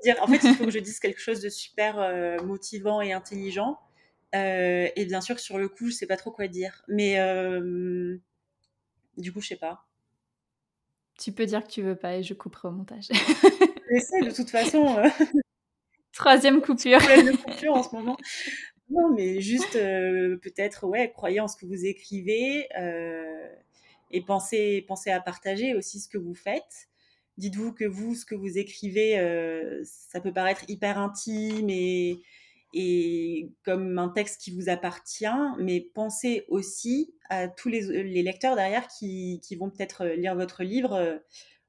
[0.04, 3.14] Dire, en fait, il faut que je dise quelque chose de super euh, motivant et
[3.14, 3.80] intelligent.
[4.36, 6.84] Euh, et bien sûr, sur le coup, je sais pas trop quoi dire.
[6.88, 8.18] Mais euh,
[9.18, 9.86] du coup, je sais pas.
[11.20, 13.08] Tu peux dire que tu veux pas et je couperai au montage.
[13.92, 14.98] J'essaie de toute façon.
[16.12, 17.00] Troisième coupure.
[17.00, 18.18] de coupure en ce moment.
[18.90, 22.68] Non, mais juste peut-être, ouais, croyez en ce que vous écrivez
[24.12, 26.90] et pensez, pensez à partager aussi ce que vous faites.
[27.38, 32.22] Dites-vous que vous, ce que vous écrivez, euh, ça peut paraître hyper intime et,
[33.64, 35.26] comme un texte qui vous appartient,
[35.60, 40.94] mais pensez aussi à tous les, les lecteurs derrière qui, vont peut-être lire votre livre
[40.94, 41.18] euh,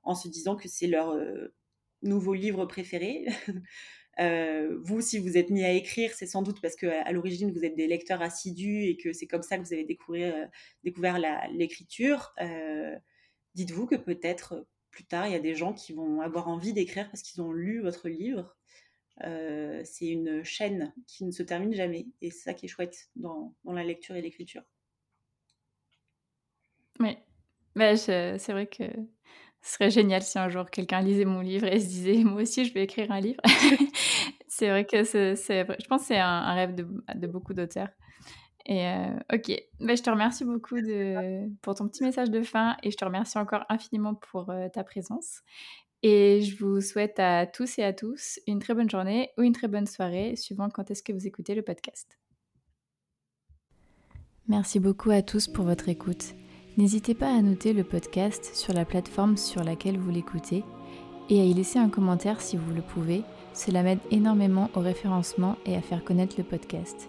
[0.03, 1.55] en se disant que c'est leur euh,
[2.03, 3.27] nouveau livre préféré.
[4.21, 7.51] Euh, vous, si vous êtes mis à écrire, c'est sans doute parce qu'à à, l'origine,
[7.51, 10.51] vous êtes des lecteurs assidus et que c'est comme ça que vous avez découvert,
[11.17, 12.33] euh, l'écriture.
[12.41, 12.97] Euh,
[13.55, 17.11] Dites-vous que peut-être plus tard, il y a des gens qui vont avoir envie d'écrire
[17.11, 18.55] parce qu'ils ont lu votre livre.
[19.25, 22.07] Euh, c'est une chaîne qui ne se termine jamais.
[22.23, 24.63] Et c'est ça qui est chouette dans, la lecture et l'écriture.
[27.01, 27.17] Oui,
[27.75, 28.85] bah, c'est vrai que
[29.63, 32.65] ce serait génial si un jour quelqu'un lisait mon livre et se disait moi aussi
[32.65, 33.41] je vais écrire un livre.
[34.47, 37.89] C'est vrai que c'est je pense que c'est un, rêve de beaucoup d'auteurs.
[38.67, 40.77] Et euh, ok, bah, je te remercie beaucoup
[41.61, 44.85] pour ton petit message de fin et je te remercie encore infiniment pour euh, ta
[44.85, 45.43] présence.
[46.03, 49.53] Et je vous souhaite à tous et à tous une très bonne journée ou une
[49.53, 52.19] très bonne soirée, suivant quand est-ce que vous écoutez le podcast.
[54.49, 56.35] Merci beaucoup à tous pour votre écoute.
[56.77, 60.65] N'hésitez pas à noter le podcast sur la plateforme sur laquelle vous l'écoutez
[61.31, 63.23] et à y laisser un commentaire si vous le pouvez.
[63.55, 67.09] Cela m'aide énormément au référencement et à faire connaître le podcast.